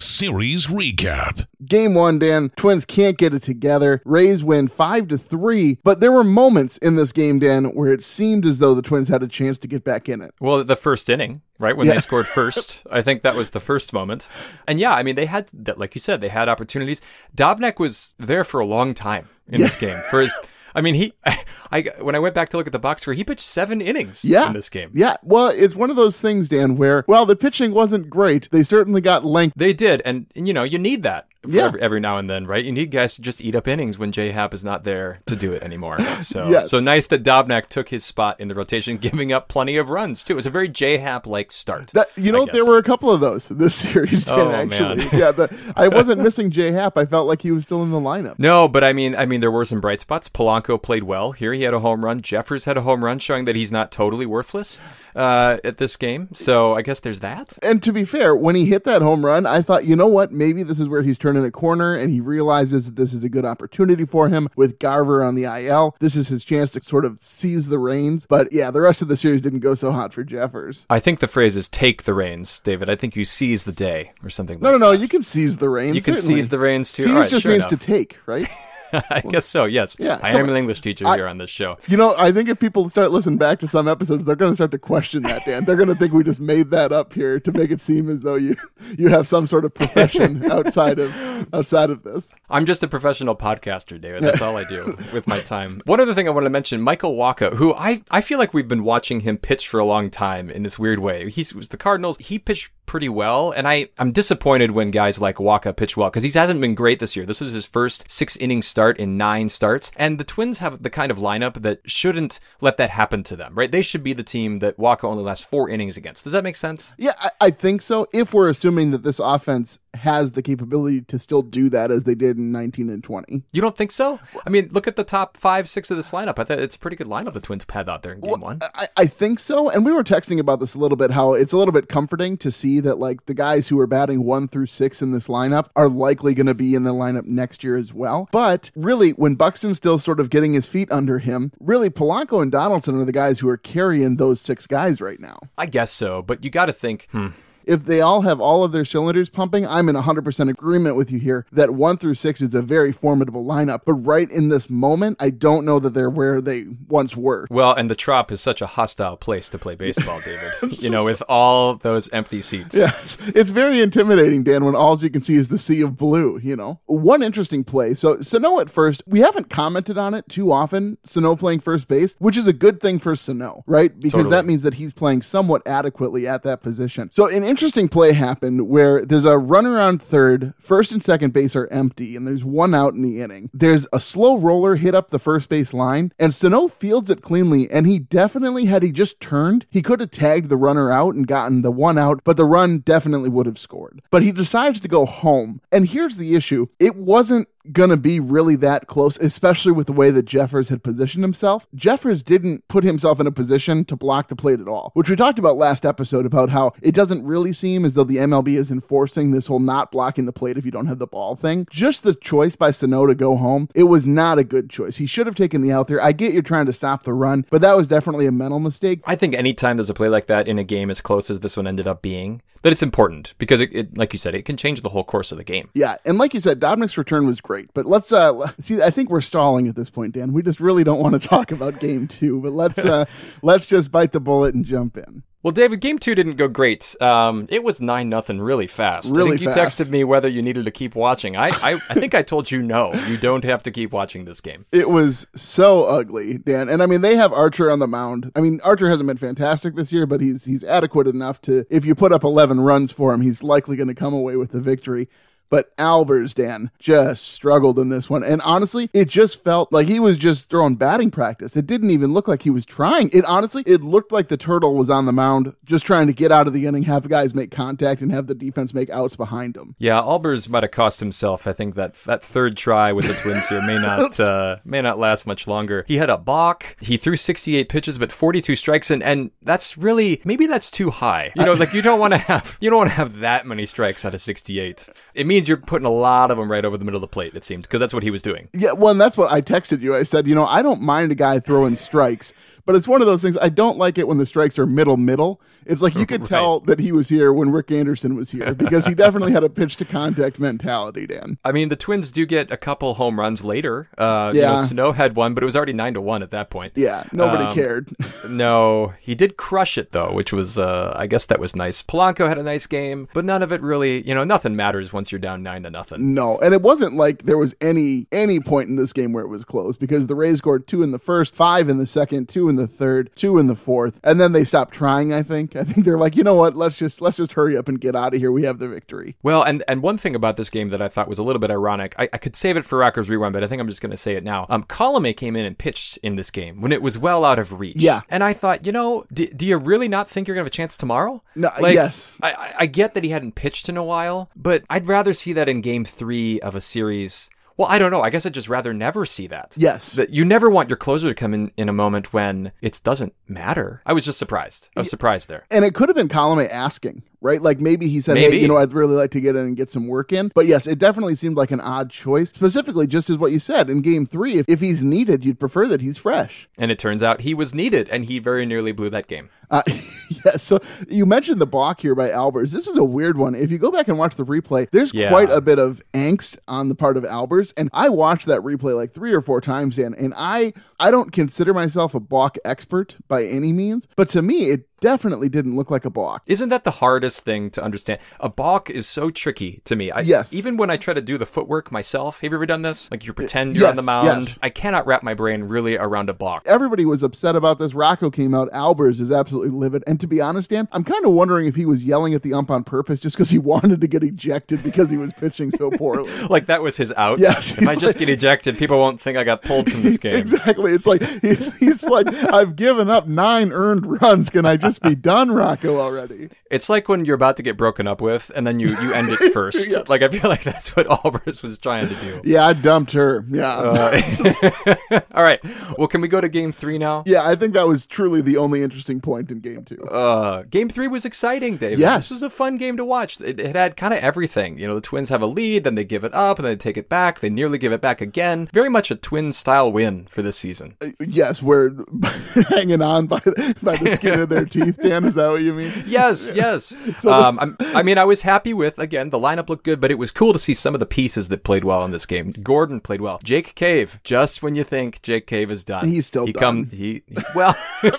Series 0.01 0.67
recap. 0.67 1.45
Game 1.65 1.93
one, 1.93 2.19
Dan, 2.19 2.51
Twins 2.55 2.85
can't 2.85 3.17
get 3.17 3.33
it 3.33 3.43
together. 3.43 4.01
Rays 4.05 4.43
win 4.43 4.67
five 4.67 5.07
to 5.09 5.17
three, 5.17 5.77
but 5.83 5.99
there 5.99 6.11
were 6.11 6.23
moments 6.23 6.77
in 6.77 6.95
this 6.95 7.11
game, 7.11 7.39
Dan, 7.39 7.65
where 7.65 7.93
it 7.93 8.03
seemed 8.03 8.45
as 8.45 8.57
though 8.59 8.73
the 8.73 8.81
Twins 8.81 9.07
had 9.09 9.21
a 9.23 9.27
chance 9.27 9.57
to 9.59 9.67
get 9.67 9.83
back 9.83 10.09
in 10.09 10.21
it. 10.21 10.33
Well, 10.41 10.63
the 10.63 10.75
first 10.75 11.09
inning, 11.09 11.41
right 11.59 11.77
when 11.77 11.87
Yeah. 11.87 11.93
they 11.93 11.99
scored 11.99 12.27
first, 12.27 12.83
I 12.91 13.01
think 13.01 13.21
that 13.21 13.35
was 13.35 13.51
the 13.51 13.59
first 13.59 13.93
moment. 13.93 14.27
And 14.67 14.79
yeah, 14.79 14.93
I 14.93 15.03
mean, 15.03 15.15
they 15.15 15.27
had 15.27 15.49
that, 15.53 15.77
like 15.77 15.93
you 15.95 16.01
said, 16.01 16.19
they 16.21 16.29
had 16.29 16.49
opportunities. 16.49 17.01
Dobnak 17.35 17.79
was 17.79 18.13
there 18.17 18.43
for 18.43 18.59
a 18.59 18.65
long 18.65 18.93
time 18.93 19.29
in 19.47 19.61
this 19.61 19.79
game. 19.79 19.99
For 20.09 20.21
his, 20.21 20.33
I 20.75 20.81
mean, 20.81 20.95
he, 20.95 21.13
I 21.71 21.83
when 21.99 22.15
I 22.15 22.19
went 22.19 22.35
back 22.35 22.49
to 22.49 22.57
look 22.57 22.67
at 22.67 22.73
the 22.73 22.79
box 22.79 23.01
score, 23.03 23.13
he 23.13 23.23
pitched 23.23 23.41
seven 23.41 23.81
innings 23.81 24.23
Yeah. 24.23 24.47
in 24.47 24.53
this 24.53 24.69
game. 24.69 24.91
Yeah. 24.93 25.15
Well, 25.23 25.47
it's 25.47 25.75
one 25.75 25.89
of 25.89 25.95
those 25.95 26.19
things, 26.21 26.49
Dan, 26.49 26.75
where, 26.77 27.03
well, 27.07 27.25
the 27.25 27.35
pitching 27.35 27.71
wasn't 27.73 28.09
great, 28.09 28.47
they 28.51 28.63
certainly 28.63 29.01
got 29.01 29.25
length. 29.25 29.53
They 29.57 29.73
did, 29.73 30.01
and, 30.05 30.27
and, 30.35 30.47
you 30.47 30.53
know, 30.53 30.63
you 30.63 30.77
need 30.79 31.03
that 31.03 31.27
Yeah. 31.47 31.65
every, 31.65 31.81
every 31.81 31.99
now 31.99 32.17
and 32.17 32.29
then, 32.29 32.45
right? 32.45 32.63
You 32.63 32.71
need 32.71 32.91
guys 32.91 33.15
to 33.15 33.21
just 33.21 33.41
eat 33.41 33.55
up 33.55 33.67
innings 33.67 33.97
when 33.97 34.11
J 34.11 34.31
Hap 34.31 34.53
is 34.53 34.63
not 34.63 34.83
there 34.83 35.21
to 35.25 35.35
do 35.35 35.53
it 35.53 35.63
anymore. 35.63 35.97
So, 36.21 36.49
Yes. 36.49 36.69
so 36.69 36.79
nice 36.79 37.07
that 37.07 37.23
Dobnak 37.23 37.65
took 37.65 37.89
his 37.89 38.05
spot 38.05 38.39
in 38.39 38.47
the 38.47 38.53
rotation, 38.53 38.97
giving 38.97 39.33
up 39.33 39.47
plenty 39.47 39.75
of 39.77 39.89
runs 39.89 40.23
too. 40.23 40.33
It 40.33 40.35
was 40.35 40.45
a 40.45 40.51
very 40.51 40.69
J 40.69 40.97
Hap 40.99 41.25
like 41.25 41.51
start. 41.51 41.87
That 41.93 42.09
you 42.15 42.31
know, 42.31 42.45
there 42.45 42.63
were 42.65 42.77
a 42.77 42.83
couple 42.83 43.11
of 43.11 43.21
those 43.21 43.47
this 43.47 43.73
series, 43.91 44.25
Dan, 44.25 44.39
Oh, 44.39 44.51
actually. 44.51 44.97
man. 44.97 45.09
Yeah, 45.13 45.31
the, 45.31 45.73
I 45.75 45.87
wasn't 45.97 46.21
missing 46.21 46.51
J 46.51 46.71
Hap. 46.71 46.95
I 46.97 47.05
felt 47.07 47.27
like 47.27 47.41
he 47.41 47.49
was 47.51 47.63
still 47.63 47.81
in 47.83 47.89
the 47.91 47.99
lineup. 47.99 48.35
No, 48.37 48.67
but 48.67 48.83
I 48.83 48.93
mean, 48.93 49.15
I 49.15 49.25
mean, 49.25 49.41
there 49.41 49.49
were 49.51 49.65
some 49.65 49.81
bright 49.81 49.99
spots. 50.01 50.29
Polanco 50.29 50.81
played 50.81 51.03
well 51.03 51.31
here. 51.31 51.53
He 51.53 51.63
had 51.63 51.73
a 51.73 51.79
home 51.79 52.05
run. 52.05 52.21
Jeffers 52.21 52.65
had 52.65 52.77
a 52.77 52.81
home 52.81 53.03
run, 53.03 53.17
showing 53.17 53.45
that 53.45 53.55
he's 53.55 53.71
not 53.71 53.91
totally 53.91 54.27
worthless 54.27 54.79
uh, 55.15 55.57
at 55.63 55.77
this 55.79 55.95
game. 55.97 56.29
So 56.33 56.75
I 56.75 56.83
guess 56.83 56.99
there's 56.99 57.21
that. 57.21 57.57
And 57.63 57.81
to 57.83 57.91
be 57.91 58.05
fair, 58.05 58.35
when 58.35 58.53
he 58.55 58.67
hit 58.67 58.83
that 58.83 59.01
home 59.01 59.25
run, 59.25 59.45
I 59.47 59.61
thought, 59.63 59.85
you 59.85 59.95
know 59.95 60.07
what? 60.07 60.31
Maybe 60.31 60.61
this 60.63 60.79
is 60.79 60.87
where 60.87 61.01
he's 61.01 61.17
turning 61.17 61.30
a 61.37 61.51
corner 61.51 61.95
and 61.95 62.11
he 62.11 62.19
realizes 62.19 62.85
that 62.85 62.95
this 62.95 63.13
is 63.13 63.23
a 63.23 63.29
good 63.29 63.45
opportunity 63.45 64.05
for 64.05 64.29
him 64.29 64.49
with 64.55 64.79
Garver 64.79 65.23
on 65.23 65.35
the 65.35 65.43
IL. 65.43 65.95
This 65.99 66.15
is 66.15 66.27
his 66.27 66.43
chance 66.43 66.69
to 66.71 66.81
sort 66.81 67.05
of 67.05 67.19
seize 67.21 67.69
the 67.69 67.79
reins. 67.79 68.25
But 68.27 68.51
yeah, 68.51 68.71
the 68.71 68.81
rest 68.81 69.01
of 69.01 69.07
the 69.07 69.17
series 69.17 69.41
didn't 69.41 69.59
go 69.59 69.75
so 69.75 69.91
hot 69.91 70.13
for 70.13 70.23
Jeffers. 70.23 70.85
I 70.89 70.99
think 70.99 71.19
the 71.19 71.27
phrase 71.27 71.55
is 71.55 71.69
"take 71.69 72.03
the 72.03 72.13
reins," 72.13 72.59
David. 72.59 72.89
I 72.89 72.95
think 72.95 73.15
you 73.15 73.25
seize 73.25 73.63
the 73.63 73.71
day 73.71 74.13
or 74.23 74.29
something. 74.29 74.59
No, 74.59 74.71
like 74.71 74.79
no, 74.79 74.91
no. 74.91 74.91
You 74.91 75.07
can 75.07 75.23
seize 75.23 75.57
the 75.57 75.69
reins. 75.69 75.95
You 75.95 76.01
can 76.01 76.17
certainly. 76.17 76.41
seize 76.41 76.49
the 76.49 76.59
reins 76.59 76.93
too. 76.93 77.03
Seize 77.03 77.13
right, 77.13 77.29
just 77.29 77.43
sure 77.43 77.51
means 77.51 77.65
enough. 77.65 77.79
to 77.79 77.85
take, 77.85 78.17
right? 78.25 78.47
I 79.09 79.21
guess 79.21 79.45
so. 79.45 79.65
Yes. 79.65 79.95
Yeah, 79.99 80.19
I 80.21 80.31
am 80.31 80.43
on. 80.45 80.49
an 80.49 80.57
English 80.57 80.81
teacher 80.81 81.07
I- 81.07 81.15
here 81.15 81.27
on 81.27 81.37
this 81.37 81.49
show. 81.49 81.77
You 81.87 81.97
know, 81.97 82.15
I 82.17 82.31
think 82.31 82.49
if 82.49 82.59
people 82.59 82.89
start 82.89 83.11
listening 83.11 83.37
back 83.37 83.59
to 83.59 83.67
some 83.67 83.87
episodes, 83.87 84.25
they're 84.25 84.35
going 84.35 84.51
to 84.51 84.55
start 84.55 84.71
to 84.71 84.77
question 84.77 85.23
that, 85.23 85.43
Dan. 85.45 85.65
They're 85.65 85.75
going 85.75 85.89
to 85.89 85.95
think 85.95 86.13
we 86.13 86.23
just 86.23 86.41
made 86.41 86.69
that 86.69 86.91
up 86.91 87.13
here 87.13 87.39
to 87.39 87.51
make 87.51 87.71
it 87.71 87.81
seem 87.81 88.09
as 88.09 88.21
though 88.23 88.35
you 88.35 88.55
you 88.97 89.09
have 89.09 89.27
some 89.27 89.47
sort 89.47 89.65
of 89.65 89.73
profession 89.73 90.43
outside 90.51 90.99
of 90.99 91.13
outside 91.53 91.89
of 91.89 92.03
this. 92.03 92.35
I'm 92.49 92.65
just 92.65 92.83
a 92.83 92.87
professional 92.87 93.35
podcaster, 93.35 93.99
David. 93.99 94.23
That's 94.23 94.41
all 94.41 94.57
I 94.57 94.63
do 94.63 94.97
with 95.13 95.27
my 95.27 95.39
time. 95.39 95.81
One 95.85 95.99
other 95.99 96.13
thing 96.13 96.27
I 96.27 96.31
want 96.31 96.45
to 96.45 96.49
mention, 96.49 96.81
Michael 96.81 97.15
Wacha, 97.15 97.53
who 97.55 97.73
I, 97.73 98.03
I 98.11 98.21
feel 98.21 98.37
like 98.39 98.53
we've 98.53 98.67
been 98.67 98.83
watching 98.83 99.21
him 99.21 99.37
pitch 99.37 99.67
for 99.67 99.79
a 99.79 99.85
long 99.85 100.09
time 100.09 100.49
in 100.49 100.63
this 100.63 100.77
weird 100.77 100.99
way. 100.99 101.29
He 101.29 101.45
was 101.55 101.69
the 101.69 101.77
Cardinals. 101.77 102.17
He 102.17 102.37
pitched 102.39 102.71
pretty 102.91 103.07
well, 103.07 103.51
and 103.51 103.69
I, 103.69 103.87
I'm 103.97 104.11
disappointed 104.11 104.71
when 104.71 104.91
guys 104.91 105.17
like 105.17 105.37
Wacha 105.37 105.73
pitch 105.73 105.95
well 105.95 106.09
because 106.09 106.23
he 106.23 106.29
hasn't 106.29 106.59
been 106.59 106.75
great 106.75 106.99
this 106.99 107.15
year. 107.15 107.25
This 107.25 107.39
was 107.39 107.53
his 107.53 107.65
first 107.65 108.11
six 108.11 108.35
inning 108.35 108.61
start 108.61 108.97
in 108.97 109.15
nine 109.15 109.47
starts, 109.47 109.93
and 109.95 110.17
the 110.17 110.25
Twins 110.25 110.57
have 110.57 110.83
the 110.83 110.89
kind 110.89 111.09
of 111.09 111.17
lineup 111.17 111.61
that 111.61 111.79
shouldn't 111.85 112.41
let 112.59 112.75
that 112.75 112.89
happen 112.89 113.23
to 113.23 113.37
them, 113.37 113.55
right? 113.55 113.71
They 113.71 113.81
should 113.81 114.03
be 114.03 114.11
the 114.11 114.23
team 114.23 114.59
that 114.59 114.77
Wacha 114.77 115.05
only 115.05 115.23
lasts 115.23 115.45
four 115.45 115.69
innings 115.69 115.95
against. 115.95 116.25
Does 116.25 116.33
that 116.33 116.43
make 116.43 116.57
sense? 116.57 116.93
Yeah, 116.97 117.13
I, 117.17 117.29
I 117.39 117.49
think 117.51 117.81
so. 117.81 118.07
If 118.11 118.33
we're 118.33 118.49
assuming 118.49 118.91
that 118.91 119.03
this 119.03 119.19
offense 119.19 119.79
has 120.01 120.33
the 120.33 120.41
capability 120.41 121.01
to 121.01 121.17
still 121.17 121.41
do 121.41 121.69
that 121.69 121.91
as 121.91 122.03
they 122.03 122.15
did 122.15 122.37
in 122.37 122.51
19 122.51 122.89
and 122.89 123.03
20. 123.03 123.43
You 123.51 123.61
don't 123.61 123.77
think 123.77 123.91
so? 123.91 124.19
I 124.45 124.49
mean, 124.49 124.69
look 124.71 124.87
at 124.87 124.95
the 124.95 125.03
top 125.03 125.37
five, 125.37 125.69
six 125.69 125.89
of 125.91 125.97
this 125.97 126.11
lineup. 126.11 126.39
I 126.39 126.43
thought 126.43 126.59
it's 126.59 126.75
a 126.75 126.79
pretty 126.79 126.97
good 126.97 127.07
lineup 127.07 127.33
the 127.33 127.39
Twins 127.39 127.65
had 127.69 127.89
out 127.89 128.03
there 128.03 128.13
in 128.13 128.19
game 128.19 128.39
one. 128.39 128.59
I, 128.75 128.87
I 128.97 129.05
think 129.05 129.39
so. 129.39 129.69
And 129.69 129.85
we 129.85 129.91
were 129.91 130.03
texting 130.03 130.39
about 130.39 130.59
this 130.59 130.75
a 130.75 130.79
little 130.79 130.95
bit, 130.95 131.11
how 131.11 131.33
it's 131.33 131.53
a 131.53 131.57
little 131.57 131.71
bit 131.71 131.87
comforting 131.87 132.37
to 132.37 132.51
see 132.51 132.79
that 132.81 132.99
like 132.99 133.25
the 133.25 133.33
guys 133.33 133.67
who 133.67 133.79
are 133.79 133.87
batting 133.87 134.23
one 134.23 134.47
through 134.47 134.65
six 134.65 135.01
in 135.01 135.11
this 135.11 135.27
lineup 135.27 135.67
are 135.75 135.89
likely 135.89 136.33
going 136.33 136.47
to 136.47 136.53
be 136.53 136.75
in 136.75 136.83
the 136.83 136.93
lineup 136.93 137.25
next 137.25 137.63
year 137.63 137.77
as 137.77 137.93
well. 137.93 138.27
But 138.31 138.71
really, 138.75 139.11
when 139.11 139.35
Buxton's 139.35 139.77
still 139.77 139.97
sort 139.97 140.19
of 140.19 140.29
getting 140.29 140.53
his 140.53 140.67
feet 140.67 140.91
under 140.91 141.19
him, 141.19 141.51
really 141.59 141.89
Polanco 141.89 142.41
and 142.41 142.51
Donaldson 142.51 142.99
are 142.99 143.05
the 143.05 143.11
guys 143.11 143.39
who 143.39 143.49
are 143.49 143.57
carrying 143.57 144.17
those 144.17 144.41
six 144.41 144.67
guys 144.67 144.99
right 144.99 145.19
now. 145.19 145.39
I 145.57 145.65
guess 145.65 145.91
so, 145.91 146.21
but 146.21 146.43
you 146.43 146.49
got 146.49 146.65
to 146.65 146.73
think, 146.73 147.07
hmm, 147.11 147.29
If 147.65 147.85
they 147.85 148.01
all 148.01 148.21
have 148.21 148.39
all 148.39 148.63
of 148.63 148.71
their 148.71 148.85
cylinders 148.85 149.29
pumping, 149.29 149.65
I'm 149.67 149.89
in 149.89 149.95
100% 149.95 150.49
agreement 150.49 150.95
with 150.95 151.11
you 151.11 151.19
here 151.19 151.45
that 151.51 151.71
one 151.71 151.97
through 151.97 152.15
six 152.15 152.41
is 152.41 152.55
a 152.55 152.61
very 152.61 152.91
formidable 152.91 153.43
lineup. 153.45 153.81
But 153.85 153.93
right 153.93 154.29
in 154.29 154.49
this 154.49 154.69
moment, 154.69 155.17
I 155.19 155.29
don't 155.29 155.65
know 155.65 155.79
that 155.79 155.93
they're 155.93 156.09
where 156.09 156.41
they 156.41 156.65
once 156.87 157.15
were. 157.15 157.47
well, 157.49 157.73
and 157.73 157.89
the 157.89 157.95
Trop 157.95 158.31
is 158.31 158.41
such 158.41 158.61
a 158.61 158.67
hostile 158.67 159.17
place 159.17 159.49
to 159.49 159.57
play 159.57 159.75
baseball, 159.75 160.19
David. 160.25 160.81
you 160.81 160.89
know, 160.89 161.03
with 161.03 161.21
all 161.29 161.75
those 161.75 162.09
empty 162.09 162.41
seats. 162.41 162.75
Yes, 162.75 163.17
it's 163.35 163.51
very 163.51 163.81
intimidating, 163.81 164.43
Dan, 164.43 164.65
when 164.65 164.75
all 164.75 164.97
you 164.97 165.09
can 165.09 165.21
see 165.21 165.35
is 165.35 165.47
the 165.49 165.57
sea 165.57 165.81
of 165.81 165.97
blue, 165.97 166.39
you 166.43 166.55
know? 166.55 166.79
One 166.85 167.23
interesting 167.23 167.63
play. 167.63 167.93
So, 167.93 168.19
Sano 168.21 168.59
at 168.59 168.69
first, 168.69 169.03
we 169.05 169.19
haven't 169.21 169.49
commented 169.49 169.97
on 169.97 170.13
it 170.13 170.27
too 170.29 170.51
often, 170.51 170.97
Sano 171.05 171.35
playing 171.35 171.59
first 171.61 171.87
base, 171.87 172.15
which 172.19 172.37
is 172.37 172.47
a 172.47 172.53
good 172.53 172.81
thing 172.81 172.99
for 172.99 173.15
Sano, 173.15 173.63
right? 173.67 173.97
Because 173.99 174.11
Totally. 174.23 174.31
that 174.31 174.45
means 174.45 174.63
that 174.63 174.75
he's 174.75 174.93
playing 174.93 175.21
somewhat 175.21 175.61
adequately 175.65 176.27
at 176.27 176.43
that 176.43 176.61
position. 176.61 177.09
So, 177.11 177.27
an 177.27 177.43
interesting 177.51 177.89
play 177.89 178.13
happened 178.13 178.69
where 178.69 179.05
there's 179.05 179.25
a 179.25 179.37
runner 179.37 179.77
on 179.77 179.99
third, 179.99 180.53
first 180.57 180.93
and 180.93 181.03
second 181.03 181.33
base 181.33 181.53
are 181.53 181.67
empty, 181.67 182.15
and 182.15 182.25
there's 182.25 182.45
one 182.45 182.73
out 182.73 182.93
in 182.93 183.01
the 183.01 183.19
inning. 183.19 183.49
There's 183.53 183.85
a 183.91 183.99
slow 183.99 184.37
roller 184.37 184.77
hit 184.77 184.95
up 184.95 185.09
the 185.09 185.19
first 185.19 185.49
base 185.49 185.73
line, 185.73 186.13
and 186.17 186.33
Sano 186.33 186.69
fields 186.69 187.09
it 187.09 187.21
cleanly, 187.21 187.69
and 187.69 187.85
he 187.85 187.99
definitely, 187.99 188.67
had 188.67 188.83
he 188.83 188.91
just 188.93 189.19
turned, 189.19 189.65
he 189.69 189.81
could 189.81 189.99
have 189.99 190.11
tagged 190.11 190.47
the 190.47 190.55
runner 190.55 190.93
out 190.93 191.13
and 191.13 191.27
gotten 191.27 191.61
the 191.61 191.73
one 191.73 191.97
out, 191.97 192.21
but 192.23 192.37
the 192.37 192.45
run 192.45 192.79
definitely 192.79 193.29
would 193.29 193.47
have 193.47 193.59
scored. 193.59 194.01
But 194.09 194.23
he 194.23 194.31
decides 194.31 194.79
to 194.79 194.87
go 194.87 195.05
home. 195.05 195.59
And 195.73 195.89
here's 195.89 196.15
the 196.15 196.35
issue 196.35 196.67
it 196.79 196.95
wasn't 196.95 197.49
gonna 197.71 197.97
be 197.97 198.19
really 198.19 198.55
that 198.57 198.87
close, 198.87 199.17
especially 199.17 199.71
with 199.71 199.87
the 199.87 199.93
way 199.93 200.11
that 200.11 200.25
Jeffers 200.25 200.69
had 200.69 200.83
positioned 200.83 201.23
himself. 201.23 201.67
Jeffers 201.75 202.23
didn't 202.23 202.67
put 202.67 202.83
himself 202.83 203.19
in 203.19 203.27
a 203.27 203.31
position 203.31 203.85
to 203.85 203.95
block 203.95 204.27
the 204.27 204.35
plate 204.35 204.59
at 204.59 204.67
all, 204.67 204.91
which 204.93 205.09
we 205.09 205.15
talked 205.15 205.39
about 205.39 205.57
last 205.57 205.85
episode 205.85 206.25
about 206.25 206.49
how 206.49 206.73
it 206.81 206.93
doesn't 206.93 207.25
really 207.25 207.53
seem 207.53 207.85
as 207.85 207.93
though 207.93 208.03
the 208.03 208.17
MLB 208.17 208.57
is 208.57 208.71
enforcing 208.71 209.31
this 209.31 209.47
whole 209.47 209.59
not 209.59 209.91
blocking 209.91 210.25
the 210.25 210.33
plate 210.33 210.57
if 210.57 210.65
you 210.65 210.71
don't 210.71 210.87
have 210.87 210.99
the 210.99 211.07
ball 211.07 211.35
thing. 211.35 211.67
Just 211.69 212.03
the 212.03 212.13
choice 212.13 212.55
by 212.55 212.71
Sano 212.71 213.05
to 213.05 213.15
go 213.15 213.37
home, 213.37 213.69
it 213.75 213.83
was 213.83 214.07
not 214.07 214.39
a 214.39 214.43
good 214.43 214.69
choice. 214.69 214.97
He 214.97 215.05
should 215.05 215.27
have 215.27 215.35
taken 215.35 215.61
the 215.61 215.71
out 215.71 215.87
there. 215.87 216.01
I 216.01 216.11
get 216.11 216.33
you're 216.33 216.41
trying 216.41 216.65
to 216.65 216.73
stop 216.73 217.03
the 217.03 217.13
run, 217.13 217.45
but 217.49 217.61
that 217.61 217.77
was 217.77 217.87
definitely 217.87 218.25
a 218.25 218.31
mental 218.31 218.59
mistake. 218.59 219.01
I 219.05 219.15
think 219.15 219.33
anytime 219.33 219.77
there's 219.77 219.89
a 219.89 219.93
play 219.93 220.09
like 220.09 220.27
that 220.27 220.47
in 220.47 220.59
a 220.59 220.63
game 220.63 220.89
as 220.89 221.01
close 221.01 221.29
as 221.29 221.41
this 221.41 221.57
one 221.57 221.67
ended 221.67 221.87
up 221.87 222.01
being, 222.01 222.41
that 222.61 222.71
it's 222.71 222.83
important 222.83 223.33
because 223.37 223.59
it, 223.59 223.73
it 223.73 223.97
like 223.97 224.13
you 224.13 224.19
said, 224.19 224.35
it 224.35 224.45
can 224.45 224.57
change 224.57 224.81
the 224.81 224.89
whole 224.89 225.03
course 225.03 225.31
of 225.31 225.37
the 225.37 225.43
game. 225.43 225.69
Yeah, 225.73 225.97
and 226.05 226.17
like 226.17 226.33
you 226.33 226.39
said, 226.39 226.59
Dobnak's 226.59 226.97
return 226.97 227.27
was 227.27 227.41
great. 227.41 227.50
But 227.73 227.85
let's 227.85 228.11
uh 228.11 228.51
see. 228.59 228.81
I 228.81 228.89
think 228.89 229.09
we're 229.09 229.21
stalling 229.21 229.67
at 229.67 229.75
this 229.75 229.89
point, 229.89 230.13
Dan. 230.13 230.33
We 230.33 230.41
just 230.41 230.59
really 230.59 230.83
don't 230.83 230.99
want 230.99 231.21
to 231.21 231.27
talk 231.27 231.51
about 231.51 231.79
Game 231.79 232.07
Two. 232.07 232.41
But 232.41 232.53
let's 232.53 232.79
uh 232.79 233.05
let's 233.41 233.65
just 233.65 233.91
bite 233.91 234.11
the 234.11 234.19
bullet 234.19 234.53
and 234.55 234.65
jump 234.65 234.97
in. 234.97 235.23
Well, 235.43 235.51
David, 235.51 235.81
game 235.81 235.97
two 235.97 236.13
didn't 236.13 236.35
go 236.35 236.47
great. 236.47 236.95
Um, 237.01 237.47
it 237.49 237.63
was 237.63 237.81
nine 237.81 238.09
nothing 238.09 238.39
really 238.39 238.67
fast. 238.67 239.09
Really 239.09 239.29
I 239.29 239.37
think 239.37 239.41
you 239.41 239.53
fast. 239.53 239.79
texted 239.79 239.89
me 239.89 240.03
whether 240.03 240.27
you 240.27 240.43
needed 240.43 240.65
to 240.65 240.71
keep 240.71 240.93
watching. 240.93 241.35
I, 241.35 241.49
I, 241.49 241.79
I 241.89 241.93
think 241.95 242.13
I 242.13 242.21
told 242.21 242.51
you 242.51 242.61
no. 242.61 242.93
You 242.93 243.17
don't 243.17 243.43
have 243.43 243.63
to 243.63 243.71
keep 243.71 243.91
watching 243.91 244.25
this 244.25 244.39
game. 244.39 244.67
It 244.71 244.91
was 244.91 245.25
so 245.35 245.85
ugly, 245.85 246.37
Dan. 246.37 246.69
And 246.69 246.83
I 246.83 246.85
mean, 246.85 247.01
they 247.01 247.15
have 247.15 247.33
Archer 247.33 247.71
on 247.71 247.79
the 247.79 247.87
mound. 247.87 248.31
I 248.35 248.39
mean, 248.39 248.59
Archer 248.63 248.87
hasn't 248.87 249.07
been 249.07 249.17
fantastic 249.17 249.73
this 249.73 249.91
year, 249.91 250.05
but 250.05 250.21
he's 250.21 250.45
he's 250.45 250.63
adequate 250.63 251.07
enough 251.07 251.41
to 251.41 251.65
if 251.71 251.85
you 251.85 251.95
put 251.95 252.13
up 252.13 252.23
11 252.23 252.61
runs 252.61 252.91
for 252.91 253.11
him, 253.11 253.21
he's 253.21 253.41
likely 253.41 253.75
going 253.75 253.87
to 253.87 253.95
come 253.95 254.13
away 254.13 254.35
with 254.35 254.51
the 254.51 254.61
victory. 254.61 255.09
But 255.51 255.75
Albers, 255.75 256.33
Dan, 256.33 256.71
just 256.79 257.27
struggled 257.27 257.77
in 257.77 257.89
this 257.89 258.09
one. 258.09 258.23
And 258.23 258.41
honestly, 258.41 258.89
it 258.93 259.09
just 259.09 259.43
felt 259.43 259.71
like 259.73 259.87
he 259.87 259.99
was 259.99 260.17
just 260.17 260.49
throwing 260.49 260.75
batting 260.75 261.11
practice. 261.11 261.57
It 261.57 261.67
didn't 261.67 261.91
even 261.91 262.13
look 262.13 262.29
like 262.29 262.43
he 262.43 262.49
was 262.49 262.65
trying. 262.65 263.09
It 263.11 263.25
honestly, 263.25 263.61
it 263.65 263.83
looked 263.83 264.13
like 264.13 264.29
the 264.29 264.37
turtle 264.37 264.75
was 264.75 264.89
on 264.89 265.05
the 265.05 265.11
mound 265.11 265.53
just 265.65 265.85
trying 265.85 266.07
to 266.07 266.13
get 266.13 266.31
out 266.31 266.47
of 266.47 266.53
the 266.53 266.65
inning, 266.65 266.83
have 266.83 267.09
guys 267.09 267.35
make 267.35 267.51
contact, 267.51 268.01
and 268.01 268.13
have 268.13 268.27
the 268.27 268.33
defense 268.33 268.73
make 268.73 268.89
outs 268.89 269.17
behind 269.17 269.57
him. 269.57 269.75
Yeah, 269.77 269.99
Albers 269.99 270.47
might 270.47 270.63
have 270.63 270.71
cost 270.71 271.01
himself. 271.01 271.45
I 271.45 271.51
think 271.51 271.75
that 271.75 271.95
that 272.03 272.23
third 272.23 272.55
try 272.55 272.93
with 272.93 273.07
the 273.07 273.13
Twins 273.15 273.49
here 273.49 273.61
may 273.61 273.77
not 273.77 274.19
uh, 274.21 274.57
may 274.63 274.81
not 274.81 274.99
last 274.99 275.27
much 275.27 275.47
longer. 275.47 275.83
He 275.85 275.97
had 275.97 276.09
a 276.09 276.17
balk. 276.17 276.77
He 276.79 276.95
threw 276.95 277.17
68 277.17 277.67
pitches, 277.67 277.97
but 277.97 278.13
42 278.13 278.55
strikes, 278.55 278.89
and 278.89 279.03
and 279.03 279.31
that's 279.41 279.77
really 279.77 280.21
maybe 280.23 280.47
that's 280.47 280.71
too 280.71 280.91
high. 280.91 281.33
You 281.35 281.43
know, 281.43 281.53
like 281.53 281.73
you 281.73 281.81
don't 281.81 281.99
want 281.99 282.13
to 282.13 282.17
have 282.31 282.57
you 282.61 282.69
don't 282.69 282.77
want 282.77 282.89
to 282.89 282.95
have 282.95 283.19
that 283.19 283.45
many 283.45 283.65
strikes 283.65 284.05
out 284.05 284.13
of 284.13 284.21
68. 284.21 284.87
It 285.13 285.27
means 285.27 285.40
you're 285.47 285.57
putting 285.57 285.85
a 285.85 285.91
lot 285.91 286.31
of 286.31 286.37
them 286.37 286.51
right 286.51 286.63
over 286.63 286.77
the 286.77 286.85
middle 286.85 286.97
of 286.97 287.01
the 287.01 287.07
plate. 287.07 287.35
It 287.35 287.43
seemed 287.43 287.63
because 287.63 287.79
that's 287.79 287.93
what 287.93 288.03
he 288.03 288.11
was 288.11 288.21
doing. 288.21 288.49
Yeah, 288.53 288.73
well, 288.73 288.91
and 288.91 289.01
that's 289.01 289.17
what 289.17 289.31
I 289.31 289.41
texted 289.41 289.81
you. 289.81 289.95
I 289.95 290.03
said, 290.03 290.27
you 290.27 290.35
know, 290.35 290.45
I 290.45 290.61
don't 290.61 290.81
mind 290.81 291.11
a 291.11 291.15
guy 291.15 291.39
throwing 291.39 291.75
strikes, 291.75 292.33
but 292.65 292.75
it's 292.75 292.87
one 292.87 293.01
of 293.01 293.07
those 293.07 293.21
things. 293.21 293.37
I 293.41 293.49
don't 293.49 293.77
like 293.77 293.97
it 293.97 294.07
when 294.07 294.17
the 294.17 294.25
strikes 294.25 294.57
are 294.59 294.65
middle 294.65 294.97
middle. 294.97 295.41
It's 295.65 295.81
like 295.81 295.95
you 295.95 296.05
could 296.05 296.21
Right. 296.21 296.27
tell 296.29 296.59
that 296.61 296.79
he 296.79 296.91
was 296.91 297.09
here 297.09 297.31
when 297.33 297.51
Rick 297.51 297.71
Anderson 297.71 298.15
was 298.15 298.31
here 298.31 298.53
because 298.53 298.85
he 298.85 298.93
definitely 298.93 299.31
had 299.31 299.43
a 299.43 299.49
pitch 299.49 299.77
to 299.77 299.85
contact 299.85 300.39
mentality, 300.39 301.07
Dan. 301.07 301.37
I 301.45 301.51
mean, 301.51 301.69
the 301.69 301.75
Twins 301.75 302.11
do 302.11 302.25
get 302.25 302.51
a 302.51 302.57
couple 302.57 302.93
home 302.95 303.19
runs 303.19 303.43
later. 303.43 303.89
Uh, 303.97 304.31
you 304.33 304.41
know, 304.41 304.47
Yeah. 304.47 304.65
Snow 304.65 304.91
had 304.91 305.15
one, 305.15 305.33
but 305.33 305.43
it 305.43 305.45
was 305.45 305.55
already 305.55 305.73
nine 305.73 305.93
to 305.95 306.01
one 306.01 306.21
at 306.23 306.31
that 306.31 306.49
point. 306.49 306.73
Yeah, 306.75 307.03
nobody 307.11 307.45
Um, 307.45 307.53
cared. 307.53 307.89
No, 308.29 308.93
he 308.99 309.15
did 309.15 309.35
crush 309.37 309.77
it 309.77 309.91
though, 309.91 310.13
which 310.13 310.31
was, 310.31 310.57
uh, 310.57 310.93
I 310.95 311.07
guess 311.07 311.25
that 311.25 311.39
was 311.39 311.55
nice. 311.55 311.81
Polanco 311.83 312.27
had 312.27 312.37
a 312.37 312.43
nice 312.43 312.67
game, 312.67 313.07
but 313.13 313.25
none 313.25 313.41
of 313.43 313.51
it 313.51 313.61
really, 313.61 314.07
you 314.07 314.13
know, 314.15 314.23
nothing 314.23 314.55
matters 314.55 314.93
once 314.93 315.11
you're 315.11 315.19
down 315.19 315.43
nine 315.43 315.63
to 315.63 315.69
nothing. 315.69 316.13
No, 316.13 316.37
and 316.39 316.53
it 316.53 316.61
wasn't 316.61 316.95
like 316.95 317.23
there 317.23 317.37
was 317.37 317.55
any 317.61 318.07
any 318.11 318.39
point 318.39 318.69
in 318.69 318.75
this 318.75 318.93
game 318.93 319.11
where 319.11 319.23
it 319.23 319.27
was 319.27 319.43
close 319.43 319.77
because 319.77 320.07
the 320.07 320.15
Rays 320.15 320.37
scored 320.37 320.67
two 320.67 320.83
in 320.83 320.91
the 320.91 320.99
first, 320.99 321.35
five 321.35 321.67
in 321.67 321.77
the 321.77 321.87
second, 321.87 322.29
two 322.29 322.47
in 322.47 322.55
the 322.55 322.67
third, 322.67 323.09
two 323.15 323.37
in 323.37 323.47
the 323.47 323.55
fourth, 323.55 323.99
and 324.03 324.19
then 324.19 324.31
they 324.31 324.43
stopped 324.43 324.73
trying. 324.73 325.11
I 325.13 325.23
think. 325.23 325.50
I 325.59 325.63
think 325.63 325.85
they're 325.85 325.97
like, 325.97 326.15
you 326.15 326.23
know 326.23 326.35
what? 326.35 326.55
Let's 326.55 326.75
just 326.77 327.01
let's 327.01 327.17
just 327.17 327.33
hurry 327.33 327.57
up 327.57 327.67
and 327.69 327.79
get 327.79 327.95
out 327.95 328.13
of 328.13 328.19
here. 328.19 328.31
We 328.31 328.43
have 328.43 328.59
the 328.59 328.67
victory. 328.67 329.15
Well, 329.23 329.43
and, 329.43 329.63
and 329.67 329.81
one 329.81 329.97
thing 329.97 330.15
about 330.15 330.37
this 330.37 330.49
game 330.49 330.69
that 330.69 330.81
I 330.81 330.87
thought 330.87 331.07
was 331.07 331.19
a 331.19 331.23
little 331.23 331.39
bit 331.39 331.51
ironic, 331.51 331.95
I, 331.97 332.09
I 332.13 332.17
could 332.17 332.35
save 332.35 332.57
it 332.57 332.65
for 332.65 332.77
Rocco's 332.79 333.09
Rewind, 333.09 333.33
but 333.33 333.43
I 333.43 333.47
think 333.47 333.61
I'm 333.61 333.67
just 333.67 333.81
going 333.81 333.91
to 333.91 333.97
say 333.97 334.15
it 334.15 334.23
now. 334.23 334.45
Um, 334.49 334.63
Colome 334.63 335.15
came 335.15 335.35
in 335.35 335.45
and 335.45 335.57
pitched 335.57 335.97
in 336.03 336.15
this 336.15 336.29
game 336.31 336.61
when 336.61 336.71
it 336.71 336.81
was 336.81 336.97
well 336.97 337.25
out 337.25 337.39
of 337.39 337.59
reach. 337.59 337.77
Yeah. 337.77 338.01
And 338.09 338.23
I 338.23 338.33
thought, 338.33 338.65
you 338.65 338.71
know, 338.71 339.05
do, 339.11 339.27
do 339.27 339.45
you 339.45 339.57
really 339.57 339.87
not 339.87 340.07
think 340.09 340.27
you're 340.27 340.35
going 340.35 340.43
to 340.43 340.45
have 340.45 340.53
a 340.53 340.55
chance 340.55 340.77
tomorrow? 340.77 341.23
No, 341.35 341.49
Like, 341.59 341.73
yes. 341.73 342.15
I, 342.21 342.31
I- 342.33 342.53
I 342.61 342.65
get 342.67 342.93
that 342.93 343.03
he 343.03 343.09
hadn't 343.09 343.33
pitched 343.33 343.69
in 343.69 343.75
a 343.77 343.83
while, 343.83 344.29
but 344.35 344.63
I'd 344.69 344.87
rather 344.87 345.15
see 345.15 345.33
that 345.33 345.49
in 345.49 345.61
game 345.61 345.83
three 345.83 346.39
of 346.41 346.55
a 346.55 346.61
series. 346.61 347.29
Well, 347.57 347.67
I 347.69 347.77
don't 347.77 347.91
know. 347.91 348.01
I 348.01 348.09
guess 348.09 348.25
I'd 348.25 348.33
just 348.33 348.49
rather 348.49 348.73
never 348.73 349.05
see 349.05 349.27
that. 349.27 349.53
Yes. 349.57 349.93
That 349.93 350.11
you 350.11 350.25
never 350.25 350.49
want 350.49 350.69
your 350.69 350.77
closer 350.77 351.07
to 351.09 351.15
come 351.15 351.33
in 351.33 351.51
in 351.57 351.69
a 351.69 351.73
moment 351.73 352.13
when 352.13 352.51
it 352.61 352.79
doesn't 352.83 353.13
matter. 353.27 353.81
I 353.85 353.93
was 353.93 354.05
just 354.05 354.19
surprised. 354.19 354.69
I 354.75 354.81
was 354.81 354.89
surprised 354.89 355.27
there. 355.27 355.45
And 355.51 355.65
it 355.65 355.75
could 355.75 355.89
have 355.89 355.95
been 355.95 356.09
Colome 356.09 356.49
asking, 356.49 357.03
right? 357.21 357.41
Like 357.41 357.59
maybe 357.59 357.87
he 357.87 358.01
said, 358.01 358.15
Maybe. 358.15 358.37
"Hey, 358.37 358.41
you 358.41 358.47
know, 358.47 358.57
I'd 358.57 358.73
really 358.73 358.95
like 358.95 359.11
to 359.11 359.21
get 359.21 359.35
in 359.35 359.45
and 359.45 359.55
get 359.55 359.69
some 359.69 359.87
work 359.87 360.11
in." 360.11 360.31
But 360.33 360.47
yes, 360.47 360.67
it 360.67 360.79
definitely 360.79 361.15
seemed 361.15 361.37
like 361.37 361.51
an 361.51 361.61
odd 361.61 361.89
choice. 361.89 362.29
Specifically, 362.29 362.87
just 362.87 363.09
as 363.09 363.17
what 363.17 363.31
you 363.31 363.39
said 363.39 363.69
in 363.69 363.81
Game 363.81 364.05
Three, 364.05 364.37
if, 364.37 364.45
if 364.49 364.59
he's 364.59 364.83
needed, 364.83 365.23
you'd 365.23 365.39
prefer 365.39 365.67
that 365.67 365.81
he's 365.81 365.97
fresh. 365.97 366.49
And 366.57 366.71
it 366.71 366.79
turns 366.79 367.01
out 367.03 367.21
he 367.21 367.33
was 367.33 367.53
needed, 367.53 367.87
and 367.89 368.05
he 368.05 368.19
very 368.19 368.45
nearly 368.45 368.71
blew 368.71 368.89
that 368.89 369.07
game. 369.07 369.29
Uh, 369.49 369.61
yeah, 370.25 370.37
so 370.37 370.59
you 370.87 371.05
mentioned 371.05 371.41
the 371.41 371.45
balk 371.45 371.81
here 371.81 371.93
by 371.93 372.09
Albers. 372.09 372.51
This 372.51 372.67
is 372.67 372.77
a 372.77 372.83
weird 372.83 373.17
one. 373.17 373.35
If 373.35 373.51
you 373.51 373.57
go 373.57 373.69
back 373.69 373.87
and 373.89 373.97
watch 373.97 374.15
the 374.15 374.23
replay, 374.25 374.69
there's 374.71 374.93
Yeah. 374.93 375.09
quite 375.09 375.29
a 375.29 375.41
bit 375.41 375.59
of 375.59 375.81
angst 375.93 376.37
on 376.47 376.69
the 376.69 376.75
part 376.75 376.95
of 376.97 377.03
Albers, 377.03 377.51
and 377.57 377.69
I 377.73 377.89
watched 377.89 378.27
that 378.27 378.39
replay 378.41 378.75
like 378.75 378.93
three 378.93 379.13
or 379.13 379.21
four 379.21 379.41
times, 379.41 379.75
Dan. 379.75 379.93
And 379.93 380.13
I 380.15 380.53
I 380.79 380.89
don't 380.89 381.11
consider 381.11 381.53
myself 381.53 381.93
a 381.93 381.99
balk 381.99 382.37
expert 382.45 382.95
by 383.07 383.25
any 383.25 383.51
means, 383.53 383.87
but 383.95 384.07
to 384.09 384.21
me, 384.21 384.45
it 384.51 384.67
definitely 384.81 385.29
didn't 385.29 385.55
look 385.55 385.71
like 385.71 385.85
a 385.85 385.89
balk. 385.89 386.23
Isn't 386.25 386.49
that 386.49 386.63
the 386.65 386.71
hardest 386.71 387.21
thing 387.23 387.49
to 387.51 387.63
understand? 387.63 387.99
A 388.19 388.27
balk 388.29 388.69
is 388.69 388.87
so 388.87 389.09
tricky 389.09 389.61
to 389.65 389.75
me. 389.75 389.89
I, 389.91 390.01
Yes. 390.01 390.33
Even 390.33 390.57
when 390.57 390.69
I 390.69 390.75
try 390.77 390.93
to 390.93 391.01
do 391.01 391.17
the 391.17 391.25
footwork 391.27 391.71
myself, 391.71 392.19
have 392.21 392.31
you 392.31 392.35
ever 392.37 392.45
done 392.45 392.63
this? 392.63 392.89
Like 392.91 393.05
you 393.05 393.13
pretend 393.13 393.55
you're 393.55 393.67
on 393.67 393.75
the 393.77 393.81
mound. 393.83 394.07
yes. 394.07 394.39
I 394.41 394.49
cannot 394.49 394.85
wrap 394.87 395.03
my 395.03 395.13
brain 395.13 395.43
really 395.43 395.77
around 395.77 396.09
a 396.09 396.13
balk. 396.13 396.41
Everybody 396.45 396.83
was 396.83 397.03
upset 397.03 397.35
about 397.35 397.59
this. 397.59 397.73
Rocco 397.73 398.09
came 398.09 398.33
out. 398.33 398.51
Albers 398.51 398.99
is 398.99 399.11
absolutely 399.11 399.51
livid. 399.51 399.83
And 399.87 399.99
to 400.01 400.07
be 400.07 400.19
honest, 400.19 400.49
Dan, 400.49 400.67
I'm 400.71 400.83
kind 400.83 401.05
of 401.05 401.11
wondering 401.11 401.47
if 401.47 401.55
he 401.55 401.65
was 401.65 401.83
yelling 401.85 402.13
at 402.15 402.23
the 402.23 402.33
ump 402.33 402.49
on 402.51 402.63
purpose 402.63 402.99
just 402.99 403.15
because 403.15 403.29
he 403.29 403.37
wanted 403.51 403.79
to 403.81 403.87
get 403.87 404.03
ejected 404.03 404.63
because 404.63 404.89
he 404.89 404.97
was 404.97 405.13
pitching 405.13 405.51
so 405.51 405.69
poorly. 405.71 406.11
Like 406.31 406.45
that 406.47 406.61
was 406.61 406.77
his 406.77 406.91
out. 406.93 407.19
Yes, 407.19 407.57
If 407.57 407.67
I 407.67 407.73
he's 407.73 407.81
just 407.81 407.97
get 407.99 408.07
ejected, 408.09 408.57
people 408.57 408.79
won't 408.79 409.01
think 409.01 409.17
I 409.17 409.23
got 409.23 409.41
pulled 409.43 409.69
from 409.71 409.81
this 409.83 409.97
game. 409.99 410.15
Exactly. 410.15 410.73
It's 410.73 410.87
like 410.87 411.01
he's, 411.21 411.53
he's 411.57 411.83
like, 411.83 412.07
I've 412.07 412.55
given 412.55 412.89
up 412.89 413.07
nine 413.07 413.51
earned 413.51 413.85
runs. 414.01 414.29
Can 414.29 414.45
I 414.45 414.55
just 414.57 414.70
be 414.79 414.95
done, 414.95 415.31
Rocco, 415.31 415.79
already? 415.79 416.29
It's 416.49 416.69
like 416.69 416.89
when 416.89 417.05
you're 417.05 417.15
about 417.15 417.37
to 417.37 417.43
get 417.43 417.57
broken 417.57 417.87
up 417.87 418.01
with, 418.01 418.31
and 418.35 418.45
then 418.45 418.59
you 418.59 418.69
you 418.69 418.93
end 418.93 419.09
it 419.09 419.17
first. 419.33 419.69
Yes. 419.69 419.87
Like 419.87 420.01
I 420.01 420.09
feel 420.09 420.29
like 420.29 420.43
that's 420.43 420.75
what 420.75 420.87
Albers 420.87 421.41
was 421.43 421.57
trying 421.57 421.89
to 421.89 421.95
do. 421.95 422.21
Yeah, 422.23 422.45
I 422.47 422.53
dumped 422.53 422.91
her. 422.93 423.25
Yeah. 423.29 423.55
All 425.13 425.23
right. 425.23 425.39
Well, 425.77 425.87
can 425.87 426.01
we 426.01 426.07
go 426.07 426.21
to 426.21 426.29
game 426.29 426.51
three 426.51 426.77
now? 426.77 427.03
yeah, 427.05 427.27
I 427.27 427.35
think 427.35 427.53
that 427.53 427.67
was 427.67 427.85
truly 427.85 428.21
the 428.21 428.37
only 428.37 428.61
interesting 428.63 429.01
point 429.01 429.31
in 429.31 429.39
game 429.39 429.63
two. 429.63 429.81
Uh, 429.85 430.43
game 430.43 430.69
three 430.69 430.87
was 430.87 431.05
exciting, 431.05 431.57
David. 431.57 431.79
Yes. 431.79 432.09
This 432.09 432.11
was 432.11 432.23
a 432.23 432.29
fun 432.29 432.57
game 432.57 432.77
to 432.77 432.85
watch. 432.85 433.19
It, 433.21 433.39
it 433.39 433.55
had 433.55 433.75
kind 433.77 433.93
of 433.93 433.99
everything. 433.99 434.57
You 434.57 434.67
know, 434.67 434.75
the 434.75 434.81
Twins 434.81 435.09
have 435.09 435.21
a 435.21 435.25
lead, 435.25 435.63
then 435.63 435.75
they 435.75 435.83
give 435.83 436.03
it 436.03 436.13
up, 436.13 436.37
and 436.39 436.45
then 436.45 436.53
they 436.53 436.57
take 436.57 436.77
it 436.77 436.89
back. 436.89 437.19
They 437.19 437.29
nearly 437.29 437.57
give 437.57 437.71
it 437.71 437.81
back 437.81 438.01
again. 438.01 438.49
Very 438.53 438.69
much 438.69 438.91
a 438.91 438.95
Twin 438.95 439.31
style 439.31 439.71
win 439.71 440.07
for 440.09 440.21
this 440.21 440.37
season. 440.37 440.75
yes, 440.99 441.41
we're 441.41 441.71
hanging 442.49 442.81
on 442.81 443.07
by, 443.07 443.19
by 443.61 443.75
the 443.77 443.93
skin 443.95 444.19
of 444.19 444.29
their 444.29 444.45
teeth, 444.45 444.60
Dan. 444.65 445.05
Is 445.05 445.15
that 445.15 445.29
what 445.29 445.41
you 445.41 445.53
mean? 445.53 445.71
Yes, 445.85 446.31
yes. 446.33 446.75
um, 447.05 447.39
I'm, 447.39 447.57
I 447.59 447.83
mean, 447.83 447.97
I 447.97 448.05
was 448.05 448.21
happy 448.21 448.53
with 448.53 448.77
again 448.79 449.09
the 449.09 449.19
lineup 449.19 449.49
looked 449.49 449.63
good, 449.63 449.81
but 449.81 449.91
it 449.91 449.97
was 449.97 450.11
cool 450.11 450.33
to 450.33 450.39
see 450.39 450.53
some 450.53 450.73
of 450.73 450.79
the 450.79 450.85
pieces 450.85 451.29
that 451.29 451.43
played 451.43 451.63
well 451.63 451.83
in 451.83 451.91
this 451.91 452.05
game. 452.05 452.31
Gordon 452.43 452.79
played 452.79 453.01
well. 453.01 453.19
Jake 453.23 453.55
Cave, 453.55 453.99
just 454.03 454.43
when 454.43 454.55
you 454.55 454.63
think 454.63 455.01
Jake 455.01 455.27
Cave 455.27 455.51
is 455.51 455.63
done, 455.63 455.87
He's 455.87 456.05
still 456.05 456.25
he 456.25 456.33
done. 456.33 456.41
Come, 456.41 456.69
he, 456.69 457.03
he 457.07 457.17
well. 457.35 457.55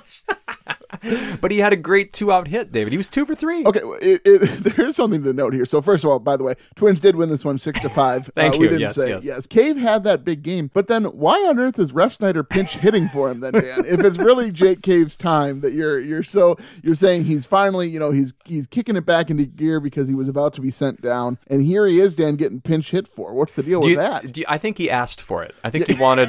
but 1.40 1.50
he 1.50 1.58
had 1.58 1.72
a 1.72 1.76
great 1.76 2.12
two 2.12 2.30
out 2.32 2.48
hit, 2.48 2.72
David. 2.72 2.92
He 2.92 2.96
was 2.96 3.08
two 3.08 3.24
for 3.24 3.34
three. 3.34 3.64
Okay, 3.64 3.80
it, 4.00 4.20
it, 4.24 4.76
there's 4.76 4.96
something 4.96 5.22
to 5.22 5.32
note 5.32 5.54
here. 5.54 5.64
So 5.64 5.80
first 5.80 6.04
of 6.04 6.10
all, 6.10 6.18
by 6.18 6.36
the 6.36 6.44
way, 6.44 6.54
Twins 6.76 7.00
did 7.00 7.16
win 7.16 7.28
this 7.30 7.44
one 7.44 7.58
six 7.58 7.80
to 7.80 7.88
five. 7.88 8.30
Thank 8.36 8.54
uh, 8.54 8.58
We 8.58 8.64
you. 8.64 8.68
didn't 8.70 8.80
Yes, 8.82 8.94
say 8.96 9.18
yes. 9.20 9.46
Cave 9.46 9.76
had 9.76 10.04
that 10.04 10.24
big 10.24 10.42
game, 10.42 10.70
but 10.74 10.88
then 10.88 11.04
why 11.04 11.36
on 11.48 11.58
earth 11.58 11.78
is 11.78 11.92
Refsnyder 11.92 12.48
pinch 12.48 12.74
hitting 12.76 13.08
for 13.08 13.30
him 13.30 13.40
then, 13.40 13.52
Dan? 13.54 13.84
if 13.86 14.00
it's 14.00 14.18
really 14.18 14.50
Jake 14.50 14.82
Cave's 14.82 15.16
time 15.16 15.60
that 15.60 15.72
you're 15.72 16.00
you're 16.00 16.22
so 16.22 16.56
you're 16.82 16.94
saying 16.94 17.24
he's 17.24 17.46
finally 17.46 17.88
you 17.88 17.98
know 17.98 18.10
he's 18.10 18.34
he's 18.44 18.66
kicking 18.66 18.96
it 18.96 19.06
back 19.06 19.30
into 19.30 19.44
gear 19.44 19.80
because 19.80 20.08
he 20.08 20.14
was 20.14 20.28
about 20.28 20.54
to 20.54 20.60
be 20.60 20.70
sent 20.70 21.00
down, 21.00 21.38
and 21.46 21.62
here 21.62 21.86
he 21.86 22.00
is, 22.00 22.14
Dan, 22.14 22.36
getting 22.36 22.60
pinch 22.60 22.90
hit 22.90 23.06
for. 23.08 23.32
What's 23.32 23.54
the 23.54 23.62
deal 23.62 23.80
Do 23.80 23.86
with 23.88 23.90
you, 23.92 23.96
that? 23.96 24.36
you- 24.36 24.44
I 24.48 24.58
think 24.58 24.78
he 24.78 24.90
asked 24.90 25.20
for 25.20 25.42
it. 25.42 25.54
I 25.64 25.70
think 25.70 25.86
he 25.88 26.00
wanted. 26.00 26.28